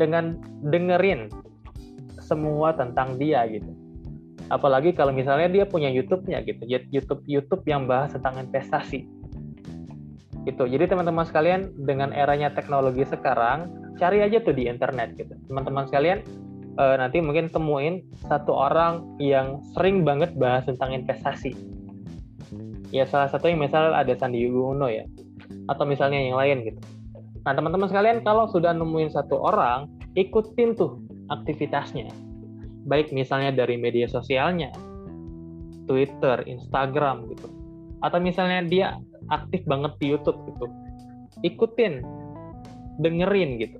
dengan 0.00 0.40
dengerin 0.64 1.28
semua 2.24 2.72
tentang 2.72 3.20
dia 3.20 3.44
gitu. 3.52 3.68
Apalagi 4.50 4.90
kalau 4.92 5.14
misalnya 5.14 5.46
dia 5.46 5.64
punya 5.64 5.86
YouTube-nya 5.88 6.42
gitu, 6.42 6.66
YouTube 6.66 7.22
YouTube 7.24 7.62
yang 7.70 7.86
bahas 7.86 8.10
tentang 8.12 8.42
investasi. 8.42 9.06
Gitu. 10.42 10.64
Jadi 10.66 10.84
teman-teman 10.90 11.22
sekalian 11.22 11.70
dengan 11.86 12.10
eranya 12.10 12.50
teknologi 12.50 13.06
sekarang, 13.06 13.70
cari 14.00 14.24
aja 14.24 14.42
tuh 14.42 14.56
di 14.56 14.66
internet 14.66 15.14
gitu. 15.14 15.38
Teman-teman 15.46 15.86
sekalian 15.86 16.24
uh, 16.80 16.96
nanti 16.98 17.22
mungkin 17.22 17.52
temuin 17.52 18.02
satu 18.26 18.50
orang 18.50 19.04
yang 19.22 19.62
sering 19.76 20.02
banget 20.02 20.34
bahas 20.34 20.66
tentang 20.66 20.96
investasi. 20.96 21.54
Ya 22.90 23.06
salah 23.06 23.30
satu 23.30 23.46
yang 23.46 23.62
misal 23.62 23.94
ada 23.94 24.10
Sandi 24.18 24.50
Uno 24.50 24.90
ya, 24.90 25.06
atau 25.70 25.86
misalnya 25.86 26.18
yang 26.18 26.34
lain 26.34 26.66
gitu. 26.66 26.80
Nah 27.46 27.54
teman-teman 27.54 27.86
sekalian 27.86 28.26
kalau 28.26 28.50
sudah 28.50 28.74
nemuin 28.74 29.14
satu 29.14 29.38
orang, 29.38 29.86
ikutin 30.18 30.74
tuh 30.74 30.98
aktivitasnya. 31.30 32.10
Baik 32.88 33.12
misalnya 33.12 33.52
dari 33.52 33.76
media 33.76 34.08
sosialnya, 34.08 34.72
Twitter, 35.84 36.44
Instagram 36.46 37.28
gitu. 37.34 37.48
Atau 38.00 38.22
misalnya 38.22 38.64
dia 38.64 38.86
aktif 39.28 39.66
banget 39.68 39.92
di 40.00 40.16
YouTube 40.16 40.38
gitu. 40.48 40.66
Ikutin, 41.44 42.00
dengerin 43.00 43.60
gitu. 43.60 43.78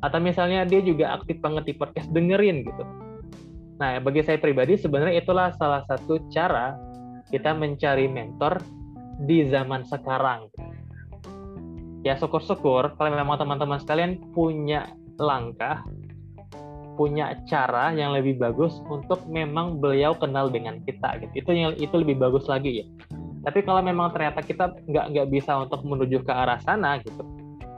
Atau 0.00 0.20
misalnya 0.20 0.64
dia 0.64 0.80
juga 0.80 1.16
aktif 1.20 1.40
banget 1.40 1.70
di 1.70 1.74
podcast, 1.76 2.08
dengerin 2.12 2.64
gitu. 2.64 2.84
Nah, 3.80 3.96
bagi 4.00 4.20
saya 4.20 4.36
pribadi 4.36 4.76
sebenarnya 4.76 5.24
itulah 5.24 5.56
salah 5.56 5.80
satu 5.88 6.20
cara 6.28 6.76
kita 7.32 7.56
mencari 7.56 8.10
mentor 8.10 8.60
di 9.24 9.48
zaman 9.48 9.84
sekarang. 9.88 10.48
Ya 12.00 12.16
syukur-syukur 12.16 12.96
kalau 12.96 13.12
memang 13.12 13.36
teman-teman 13.36 13.76
sekalian 13.76 14.20
punya 14.32 14.88
langkah 15.20 15.84
punya 17.00 17.32
cara 17.48 17.96
yang 17.96 18.12
lebih 18.12 18.36
bagus 18.36 18.76
untuk 18.92 19.24
memang 19.24 19.80
beliau 19.80 20.12
kenal 20.12 20.52
dengan 20.52 20.84
kita 20.84 21.16
gitu. 21.24 21.32
Itu 21.32 21.50
yang 21.56 21.72
itu 21.80 21.96
lebih 21.96 22.20
bagus 22.20 22.44
lagi 22.44 22.84
ya. 22.84 22.86
Tapi 23.40 23.64
kalau 23.64 23.80
memang 23.80 24.12
ternyata 24.12 24.44
kita 24.44 24.76
nggak 24.84 25.16
nggak 25.16 25.28
bisa 25.32 25.56
untuk 25.64 25.80
menuju 25.80 26.20
ke 26.28 26.28
arah 26.28 26.60
sana 26.60 27.00
gitu, 27.00 27.24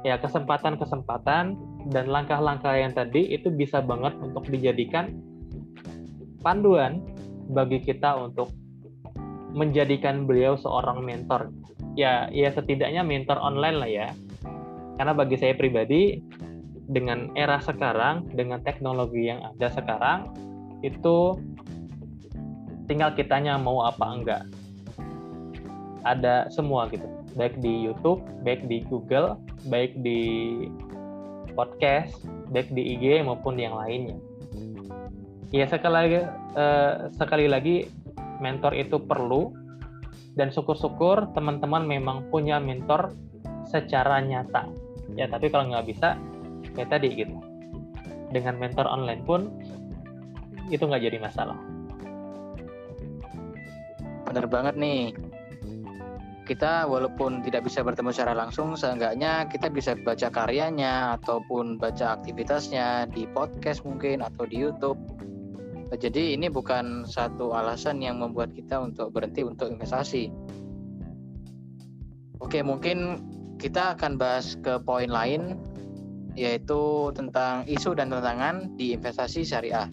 ya 0.02 0.18
kesempatan-kesempatan 0.18 1.54
dan 1.94 2.04
langkah-langkah 2.10 2.74
yang 2.74 2.90
tadi 2.90 3.30
itu 3.30 3.46
bisa 3.54 3.78
banget 3.78 4.10
untuk 4.18 4.42
dijadikan 4.50 5.14
panduan 6.42 6.98
bagi 7.54 7.78
kita 7.78 8.18
untuk 8.18 8.50
menjadikan 9.54 10.26
beliau 10.26 10.58
seorang 10.58 11.06
mentor. 11.06 11.54
Ya, 11.94 12.26
ya 12.34 12.50
setidaknya 12.50 13.06
mentor 13.06 13.38
online 13.38 13.78
lah 13.78 13.90
ya. 13.90 14.08
Karena 14.98 15.14
bagi 15.14 15.38
saya 15.38 15.54
pribadi, 15.54 16.18
dengan 16.90 17.30
era 17.38 17.62
sekarang, 17.62 18.26
dengan 18.34 18.58
teknologi 18.62 19.30
yang 19.30 19.42
ada 19.54 19.68
sekarang, 19.70 20.32
itu 20.82 21.38
tinggal 22.90 23.14
kitanya 23.14 23.58
mau 23.58 23.86
apa 23.86 24.04
enggak. 24.06 24.42
Ada 26.02 26.50
semua 26.50 26.90
gitu, 26.90 27.06
baik 27.38 27.62
di 27.62 27.86
YouTube, 27.86 28.22
baik 28.42 28.66
di 28.66 28.82
Google, 28.90 29.38
baik 29.70 29.94
di 30.02 30.20
podcast, 31.54 32.18
baik 32.50 32.72
di 32.74 32.98
IG 32.98 33.22
maupun 33.22 33.54
yang 33.54 33.78
lainnya. 33.78 34.18
Ya 35.54 35.68
sekali 35.68 35.94
lagi, 35.94 36.20
eh, 36.56 36.94
sekali 37.14 37.46
lagi 37.46 37.86
mentor 38.42 38.74
itu 38.74 38.98
perlu 38.98 39.54
dan 40.34 40.48
syukur-syukur 40.50 41.30
teman-teman 41.36 41.84
memang 41.84 42.26
punya 42.32 42.58
mentor 42.58 43.12
secara 43.68 44.18
nyata. 44.24 44.66
Ya 45.12 45.28
tapi 45.28 45.52
kalau 45.52 45.70
nggak 45.70 45.86
bisa 45.86 46.16
kayak 46.74 46.90
tadi 46.92 47.08
gitu. 47.14 47.36
Dengan 48.32 48.56
mentor 48.56 48.88
online 48.88 49.22
pun 49.24 49.52
itu 50.72 50.82
nggak 50.82 51.04
jadi 51.04 51.18
masalah. 51.20 51.58
Benar 54.28 54.48
banget 54.48 54.74
nih. 54.80 55.12
Kita 56.42 56.90
walaupun 56.90 57.44
tidak 57.46 57.70
bisa 57.70 57.86
bertemu 57.86 58.10
secara 58.10 58.34
langsung 58.34 58.74
seenggaknya 58.74 59.46
kita 59.46 59.70
bisa 59.70 59.94
baca 59.94 60.26
karyanya 60.26 61.14
ataupun 61.20 61.78
baca 61.78 62.18
aktivitasnya 62.18 63.06
di 63.14 63.30
podcast 63.30 63.86
mungkin 63.86 64.24
atau 64.26 64.48
di 64.48 64.58
YouTube. 64.58 64.98
Jadi 65.92 66.32
ini 66.32 66.48
bukan 66.48 67.04
satu 67.04 67.52
alasan 67.52 68.00
yang 68.00 68.18
membuat 68.18 68.56
kita 68.56 68.80
untuk 68.80 69.12
berhenti 69.12 69.44
untuk 69.44 69.70
investasi. 69.70 70.32
Oke 72.42 72.64
mungkin 72.64 73.22
kita 73.62 73.94
akan 73.94 74.18
bahas 74.18 74.58
ke 74.58 74.82
poin 74.82 75.12
lain 75.12 75.60
yaitu 76.34 77.12
tentang 77.12 77.68
isu 77.68 77.92
dan 77.92 78.08
tantangan 78.08 78.72
di 78.76 78.96
investasi 78.96 79.44
syariah, 79.44 79.88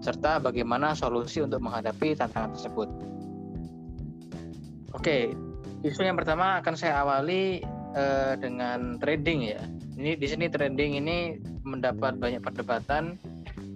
serta 0.00 0.38
bagaimana 0.38 0.94
solusi 0.94 1.42
untuk 1.42 1.62
menghadapi 1.62 2.14
tantangan 2.14 2.54
tersebut. 2.54 2.88
Oke, 4.94 5.34
isu 5.82 6.00
yang 6.06 6.16
pertama 6.16 6.62
akan 6.62 6.74
saya 6.78 7.02
awali 7.02 7.60
eh, 7.92 8.34
dengan 8.38 8.96
trading 9.02 9.40
ya. 9.44 9.62
Ini 9.96 10.14
di 10.20 10.26
sini 10.28 10.46
trading 10.52 11.00
ini 11.00 11.40
mendapat 11.66 12.20
banyak 12.20 12.44
perdebatan 12.44 13.18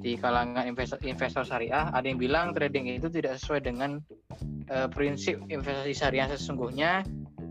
di 0.00 0.16
kalangan 0.16 0.64
investor, 0.64 0.96
investor 1.04 1.44
syariah. 1.44 1.92
Ada 1.92 2.08
yang 2.08 2.20
bilang 2.20 2.56
trading 2.56 2.88
itu 2.88 3.12
tidak 3.12 3.36
sesuai 3.36 3.66
dengan 3.66 4.00
eh, 4.70 4.88
prinsip 4.88 5.42
investasi 5.50 5.92
syariah 5.92 6.30
sesungguhnya, 6.32 7.04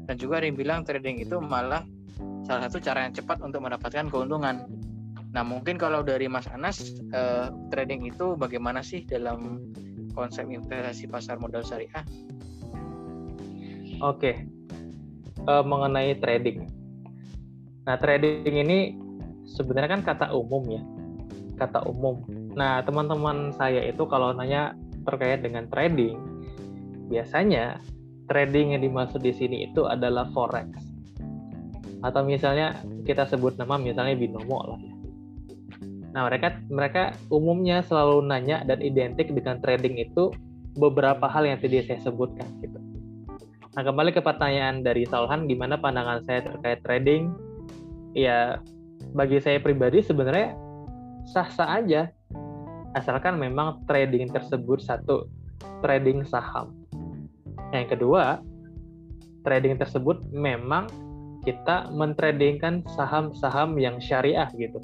dan 0.09 0.15
juga 0.17 0.41
ada 0.41 0.49
yang 0.49 0.57
bilang 0.57 0.79
trading 0.81 1.21
itu 1.21 1.37
malah 1.37 1.85
salah 2.49 2.65
satu 2.65 2.81
cara 2.81 3.05
yang 3.05 3.13
cepat 3.13 3.37
untuk 3.45 3.61
mendapatkan 3.61 4.09
keuntungan. 4.09 4.65
Nah, 5.29 5.45
mungkin 5.45 5.77
kalau 5.77 6.01
dari 6.01 6.25
Mas 6.25 6.49
Anas, 6.49 6.97
eh, 7.13 7.53
trading 7.69 8.09
itu 8.09 8.33
bagaimana 8.33 8.81
sih 8.81 9.05
dalam 9.05 9.69
konsep 10.17 10.49
investasi 10.49 11.05
pasar 11.05 11.37
modal 11.37 11.61
syariah? 11.61 12.01
Oke, 14.01 14.47
uh, 15.43 15.61
mengenai 15.61 16.17
trading. 16.23 16.65
Nah, 17.83 17.99
trading 17.99 18.55
ini 18.55 18.95
sebenarnya 19.43 19.99
kan 19.99 20.01
kata 20.07 20.25
umum 20.31 20.63
ya, 20.71 20.81
kata 21.59 21.83
umum. 21.83 22.23
Nah, 22.55 22.79
teman-teman 22.81 23.51
saya 23.59 23.85
itu 23.85 24.07
kalau 24.07 24.31
nanya 24.31 24.71
terkait 25.03 25.43
dengan 25.43 25.67
trading, 25.67 26.15
biasanya 27.11 27.83
trading 28.31 28.73
yang 28.73 28.81
dimaksud 28.87 29.19
di 29.19 29.35
sini 29.35 29.67
itu 29.67 29.83
adalah 29.83 30.31
forex 30.31 30.88
atau 31.99 32.21
misalnya 32.23 32.79
kita 33.03 33.27
sebut 33.27 33.59
nama 33.59 33.75
misalnya 33.75 34.15
binomo 34.15 34.75
lah 34.75 34.79
ya. 34.79 34.93
Nah 36.09 36.25
mereka 36.25 36.57
mereka 36.71 37.03
umumnya 37.29 37.85
selalu 37.85 38.25
nanya 38.25 38.65
dan 38.65 38.81
identik 38.81 39.29
dengan 39.29 39.61
trading 39.61 40.01
itu 40.01 40.33
beberapa 40.77 41.27
hal 41.29 41.45
yang 41.45 41.59
tadi 41.61 41.85
saya 41.85 42.01
sebutkan 42.01 42.47
gitu. 42.63 42.79
Nah 43.77 43.81
kembali 43.85 44.11
ke 44.15 44.21
pertanyaan 44.23 44.81
dari 44.81 45.05
Salhan, 45.05 45.45
gimana 45.45 45.77
pandangan 45.77 46.25
saya 46.25 46.41
terkait 46.49 46.81
trading? 46.81 47.29
Ya 48.17 48.57
bagi 49.13 49.37
saya 49.37 49.61
pribadi 49.61 50.01
sebenarnya 50.01 50.57
sah-sah 51.29 51.77
aja, 51.77 52.09
asalkan 52.97 53.37
memang 53.37 53.85
trading 53.85 54.33
tersebut 54.33 54.81
satu 54.81 55.29
trading 55.85 56.25
saham. 56.25 56.73
Yang 57.69 57.97
kedua, 57.97 58.41
trading 59.45 59.77
tersebut 59.77 60.25
memang 60.33 60.89
kita 61.49 61.89
mentradingkan 61.89 62.85
saham-saham 62.93 63.73
yang 63.81 63.97
syariah 63.97 64.49
gitu. 64.53 64.77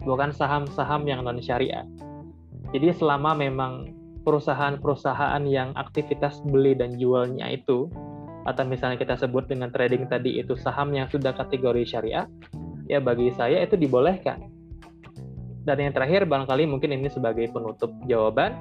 Bukan 0.00 0.32
saham-saham 0.32 1.04
yang 1.04 1.20
non 1.20 1.36
syariah 1.44 1.84
jadi 2.70 2.94
selama 2.94 3.34
memang 3.34 3.90
perusahaan-perusahaan 4.22 5.42
yang 5.48 5.74
aktivitas 5.74 6.38
beli 6.46 6.78
dan 6.78 6.94
jualnya 6.94 7.50
itu 7.50 7.90
atau 8.46 8.64
misalnya 8.64 8.96
kita 8.96 9.18
sebut 9.18 9.50
dengan 9.50 9.68
trading 9.74 10.06
tadi 10.06 10.40
itu 10.40 10.54
saham 10.56 10.94
yang 10.94 11.10
sudah 11.10 11.34
kategori 11.34 11.82
syariah 11.84 12.24
ya 12.86 13.02
bagi 13.02 13.34
saya 13.34 13.66
itu 13.66 13.74
dibolehkan. 13.74 14.46
Dan 15.60 15.76
yang 15.76 15.92
terakhir 15.92 16.24
barangkali 16.24 16.64
mungkin 16.64 16.96
ini 16.96 17.12
sebagai 17.12 17.50
penutup 17.52 17.92
jawaban 18.08 18.56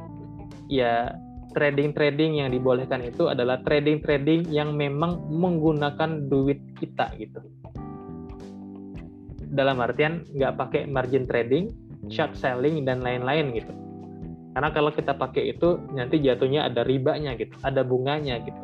ya 0.68 1.16
trading-trading 1.54 2.42
yang 2.44 2.50
dibolehkan 2.54 3.02
itu 3.02 3.30
adalah 3.30 3.62
trading-trading 3.66 4.50
yang 4.54 4.78
memang 4.78 5.18
menggunakan 5.30 6.30
duit 6.30 6.62
kita 6.78 7.10
gitu. 7.18 7.42
Dalam 9.50 9.82
artian 9.82 10.22
nggak 10.30 10.54
pakai 10.62 10.82
margin 10.86 11.26
trading, 11.26 11.74
short 12.08 12.38
selling 12.38 12.86
dan 12.86 13.02
lain-lain 13.02 13.50
gitu. 13.58 13.74
Karena 14.54 14.70
kalau 14.70 14.94
kita 14.94 15.18
pakai 15.18 15.58
itu 15.58 15.82
nanti 15.94 16.22
jatuhnya 16.22 16.70
ada 16.70 16.86
ribanya 16.86 17.34
gitu, 17.34 17.54
ada 17.66 17.82
bunganya 17.82 18.42
gitu. 18.46 18.62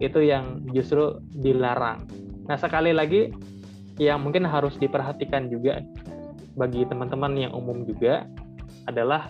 Itu 0.00 0.24
yang 0.24 0.64
justru 0.72 1.20
dilarang. 1.36 2.08
Nah 2.48 2.56
sekali 2.56 2.96
lagi 2.96 3.28
yang 4.00 4.24
mungkin 4.24 4.48
harus 4.48 4.80
diperhatikan 4.80 5.52
juga 5.52 5.84
bagi 6.56 6.88
teman-teman 6.88 7.36
yang 7.36 7.52
umum 7.52 7.84
juga 7.84 8.24
adalah 8.88 9.28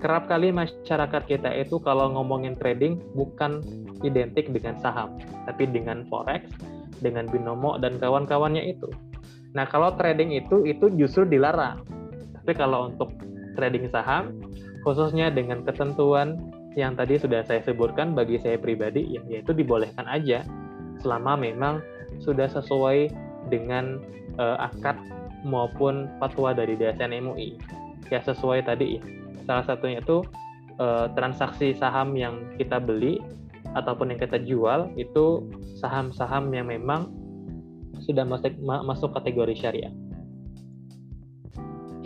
kerap 0.00 0.26
kali 0.26 0.48
masyarakat 0.50 1.22
kita 1.28 1.52
itu 1.60 1.76
kalau 1.84 2.10
ngomongin 2.16 2.56
trading 2.56 2.98
bukan 3.12 3.60
identik 4.00 4.48
dengan 4.48 4.80
saham, 4.80 5.20
tapi 5.44 5.68
dengan 5.68 6.08
forex, 6.08 6.48
dengan 7.04 7.28
binomo 7.28 7.76
dan 7.76 8.00
kawan-kawannya 8.00 8.64
itu. 8.64 8.88
Nah, 9.52 9.68
kalau 9.68 9.92
trading 9.94 10.32
itu 10.32 10.64
itu 10.64 10.88
justru 10.96 11.28
dilarang. 11.28 11.84
Tapi 12.40 12.52
kalau 12.56 12.88
untuk 12.88 13.12
trading 13.60 13.92
saham, 13.92 14.40
khususnya 14.82 15.28
dengan 15.28 15.60
ketentuan 15.66 16.40
yang 16.78 16.96
tadi 16.96 17.20
sudah 17.20 17.44
saya 17.44 17.60
sebutkan 17.60 18.16
bagi 18.16 18.40
saya 18.40 18.56
pribadi, 18.56 19.18
ya, 19.18 19.22
yaitu 19.28 19.52
dibolehkan 19.52 20.06
aja 20.08 20.46
selama 21.04 21.36
memang 21.36 21.84
sudah 22.22 22.46
sesuai 22.48 23.10
dengan 23.52 24.00
uh, 24.38 24.70
akad 24.70 24.96
maupun 25.42 26.08
fatwa 26.20 26.52
dari 26.56 26.76
DSN 26.76 27.16
MUI. 27.24 27.56
Ya 28.08 28.20
sesuai 28.22 28.66
tadi 28.66 28.98
ya. 28.98 29.02
Salah 29.50 29.66
satunya 29.66 29.98
itu 29.98 30.22
uh, 30.78 31.10
transaksi 31.18 31.74
saham 31.74 32.14
yang 32.14 32.54
kita 32.54 32.78
beli 32.78 33.18
ataupun 33.74 34.14
yang 34.14 34.22
kita 34.22 34.38
jual 34.46 34.94
itu 34.94 35.50
saham-saham 35.82 36.54
yang 36.54 36.70
memang 36.70 37.10
sudah 37.98 38.22
masuk, 38.22 38.54
masuk 38.62 39.10
kategori 39.10 39.58
syariah. 39.58 39.90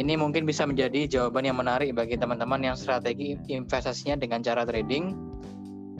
Ini 0.01 0.17
mungkin 0.17 0.49
bisa 0.49 0.65
menjadi 0.65 1.05
jawaban 1.05 1.45
yang 1.45 1.61
menarik 1.61 1.93
bagi 1.93 2.17
teman-teman 2.17 2.65
yang 2.65 2.81
strategi 2.81 3.37
investasinya 3.53 4.17
dengan 4.17 4.41
cara 4.41 4.65
trading. 4.65 5.13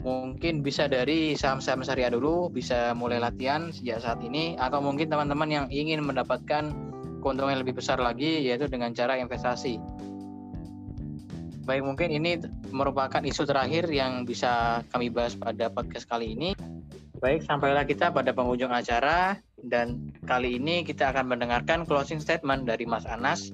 Mungkin 0.01 0.65
bisa 0.65 0.89
dari 0.89 1.37
saham-saham 1.37 1.85
syariah 1.85 2.09
dulu, 2.09 2.49
bisa 2.49 2.97
mulai 2.97 3.21
latihan 3.21 3.69
sejak 3.69 4.01
saat 4.01 4.17
ini, 4.25 4.57
atau 4.57 4.81
mungkin 4.81 5.13
teman-teman 5.13 5.49
yang 5.53 5.65
ingin 5.69 6.01
mendapatkan 6.01 6.73
keuntungan 7.21 7.53
yang 7.53 7.61
lebih 7.61 7.77
besar 7.77 8.01
lagi, 8.01 8.49
yaitu 8.49 8.65
dengan 8.65 8.97
cara 8.97 9.21
investasi. 9.21 9.77
Baik, 11.65 11.81
mungkin 11.81 12.13
ini 12.13 12.37
merupakan 12.69 13.25
isu 13.25 13.49
terakhir 13.49 13.89
yang 13.89 14.21
bisa 14.21 14.85
kami 14.93 15.09
bahas 15.09 15.33
pada 15.33 15.65
podcast 15.73 16.05
kali 16.05 16.37
ini. 16.37 16.53
Baik, 17.17 17.41
sampailah 17.41 17.89
kita 17.89 18.13
pada 18.13 18.29
penghujung 18.37 18.69
acara 18.69 19.41
dan 19.65 20.13
kali 20.29 20.61
ini 20.61 20.85
kita 20.85 21.09
akan 21.09 21.25
mendengarkan 21.25 21.81
closing 21.89 22.21
statement 22.21 22.69
dari 22.69 22.85
Mas 22.85 23.09
Anas 23.09 23.49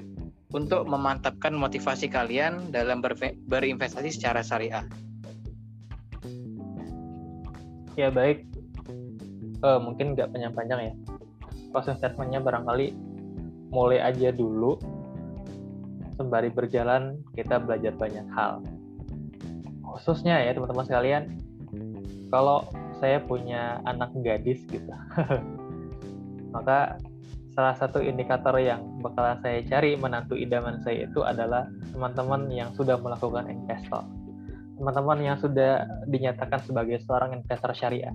untuk 0.52 0.84
memantapkan 0.84 1.56
motivasi 1.56 2.12
kalian 2.12 2.76
dalam 2.76 3.00
berinvestasi 3.48 4.12
secara 4.12 4.44
syariah. 4.44 4.84
Ya 7.96 8.12
baik, 8.12 8.44
uh, 9.64 9.80
mungkin 9.80 10.20
nggak 10.20 10.36
panjang-panjang 10.36 10.80
ya. 10.92 10.94
Closing 11.72 11.96
statementnya 11.96 12.44
barangkali 12.44 12.92
mulai 13.72 14.04
aja 14.04 14.36
dulu. 14.36 14.76
Sembari 16.22 16.54
berjalan 16.54 17.18
kita 17.34 17.58
belajar 17.58 17.98
banyak 17.98 18.30
hal. 18.38 18.62
Khususnya 19.82 20.38
ya 20.46 20.54
teman-teman 20.54 20.86
sekalian, 20.86 21.24
kalau 22.30 22.70
saya 23.02 23.18
punya 23.26 23.82
anak 23.90 24.14
gadis 24.22 24.62
gitu, 24.70 24.86
maka 26.54 27.02
salah 27.58 27.74
satu 27.74 28.06
indikator 28.06 28.54
yang 28.62 29.02
bakal 29.02 29.34
saya 29.42 29.66
cari 29.66 29.98
menantu 29.98 30.38
idaman 30.38 30.78
saya 30.86 31.10
itu 31.10 31.26
adalah 31.26 31.66
teman-teman 31.90 32.54
yang 32.54 32.70
sudah 32.78 33.02
melakukan 33.02 33.50
investor. 33.50 34.06
Teman-teman 34.78 35.26
yang 35.26 35.38
sudah 35.42 35.90
dinyatakan 36.06 36.62
sebagai 36.62 37.02
seorang 37.02 37.42
investor 37.42 37.74
syariah. 37.74 38.14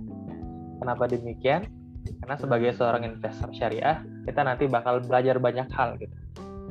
Kenapa 0.79 1.11
demikian? 1.11 1.67
Karena 2.23 2.39
sebagai 2.39 2.71
seorang 2.71 3.03
investor 3.03 3.51
syariah, 3.51 3.99
kita 4.23 4.47
nanti 4.47 4.63
bakal 4.71 5.03
belajar 5.03 5.43
banyak 5.43 5.67
hal 5.75 5.99
gitu. 5.99 6.15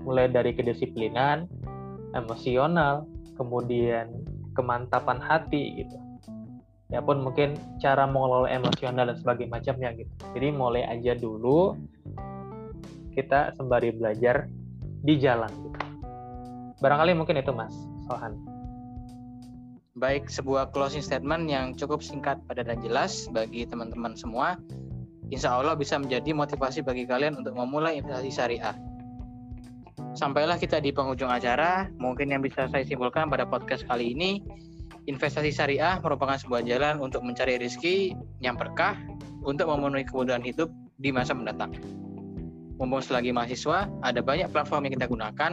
Mulai 0.06 0.30
dari 0.30 0.54
kedisiplinan, 0.54 1.50
emosional, 2.14 3.04
kemudian 3.34 4.08
kemantapan 4.54 5.18
hati 5.20 5.84
gitu. 5.84 5.96
Ya 6.88 7.02
pun 7.02 7.18
mungkin 7.18 7.58
cara 7.82 8.06
mengelola 8.06 8.46
emosional 8.46 9.10
dan 9.10 9.18
sebagainya 9.18 9.52
macamnya 9.58 9.90
gitu. 9.98 10.12
Jadi 10.38 10.48
mulai 10.54 10.86
aja 10.86 11.18
dulu 11.18 11.74
kita 13.18 13.52
sembari 13.58 13.90
belajar 13.90 14.46
di 15.02 15.18
jalan 15.18 15.50
gitu. 15.50 15.80
Barangkali 16.78 17.12
mungkin 17.18 17.40
itu 17.40 17.50
Mas 17.50 17.74
Sohan. 18.06 18.36
Baik, 19.96 20.28
sebuah 20.28 20.76
closing 20.76 21.00
statement 21.00 21.48
yang 21.48 21.72
cukup 21.72 22.04
singkat, 22.04 22.36
padat 22.44 22.68
dan 22.68 22.84
jelas 22.84 23.24
bagi 23.32 23.64
teman-teman 23.64 24.12
semua. 24.12 24.60
Insya 25.32 25.56
Allah 25.56 25.72
bisa 25.72 25.96
menjadi 25.96 26.36
motivasi 26.36 26.84
bagi 26.84 27.08
kalian 27.08 27.40
untuk 27.40 27.56
memulai 27.56 27.96
investasi 27.96 28.28
syariah. 28.28 28.76
Sampailah 30.16 30.56
kita 30.56 30.80
di 30.80 30.90
penghujung 30.96 31.28
acara. 31.28 31.92
Mungkin 32.00 32.32
yang 32.32 32.40
bisa 32.40 32.66
saya 32.72 32.82
simpulkan 32.88 33.28
pada 33.28 33.44
podcast 33.44 33.84
kali 33.84 34.16
ini, 34.16 34.40
investasi 35.04 35.52
syariah 35.52 36.00
merupakan 36.00 36.40
sebuah 36.40 36.64
jalan 36.64 37.04
untuk 37.04 37.20
mencari 37.20 37.60
rezeki 37.60 38.16
yang 38.40 38.56
berkah 38.56 38.96
untuk 39.44 39.68
memenuhi 39.68 40.08
kebutuhan 40.08 40.40
hidup 40.40 40.72
di 40.96 41.12
masa 41.12 41.36
mendatang 41.36 41.76
mumpung 42.76 43.00
selagi 43.00 43.32
mahasiswa, 43.32 43.88
ada 44.04 44.20
banyak 44.20 44.52
platform 44.52 44.88
yang 44.88 44.94
kita 45.00 45.08
gunakan 45.08 45.52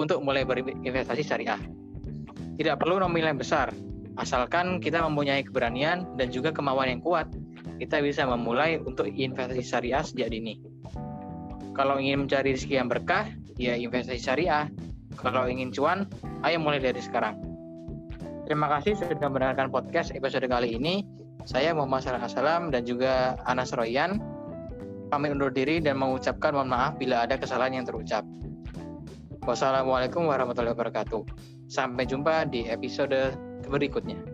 untuk 0.00 0.18
mulai 0.24 0.42
berinvestasi 0.48 1.22
syariah. 1.22 1.60
Tidak 2.56 2.76
perlu 2.80 3.00
nominal 3.00 3.36
yang 3.36 3.40
besar, 3.40 3.72
asalkan 4.16 4.80
kita 4.80 5.04
mempunyai 5.04 5.44
keberanian 5.44 6.04
dan 6.16 6.32
juga 6.32 6.52
kemauan 6.52 6.88
yang 6.88 7.00
kuat, 7.04 7.28
kita 7.80 8.00
bisa 8.00 8.24
memulai 8.24 8.80
untuk 8.80 9.08
investasi 9.08 9.64
syariah 9.64 10.04
sejak 10.04 10.32
dini. 10.32 10.60
Kalau 11.72 11.96
ingin 11.96 12.28
mencari 12.28 12.52
rezeki 12.52 12.84
yang 12.84 12.88
berkah, 12.88 13.28
ya 13.62 13.74
investasi 13.78 14.18
syariah. 14.18 14.66
Kalau 15.14 15.46
ingin 15.46 15.70
cuan, 15.70 16.08
ayo 16.42 16.58
mulai 16.58 16.82
dari 16.82 16.98
sekarang. 16.98 17.38
Terima 18.48 18.66
kasih 18.66 18.98
sudah 18.98 19.28
mendengarkan 19.30 19.70
podcast 19.70 20.10
episode 20.10 20.44
kali 20.50 20.74
ini. 20.74 21.06
Saya 21.46 21.74
Muhammad 21.74 22.06
Salah 22.06 22.26
Salam 22.26 22.70
dan 22.74 22.86
juga 22.86 23.38
Anas 23.46 23.74
Royan 23.74 24.18
kami 25.12 25.28
undur 25.28 25.52
diri 25.52 25.76
dan 25.76 26.00
mengucapkan 26.00 26.56
mohon 26.56 26.72
maaf 26.72 26.96
bila 26.96 27.28
ada 27.28 27.36
kesalahan 27.36 27.76
yang 27.76 27.84
terucap. 27.84 28.24
Wassalamualaikum 29.44 30.24
warahmatullahi 30.24 30.72
wabarakatuh. 30.72 31.22
Sampai 31.68 32.08
jumpa 32.08 32.48
di 32.48 32.64
episode 32.64 33.36
berikutnya. 33.68 34.31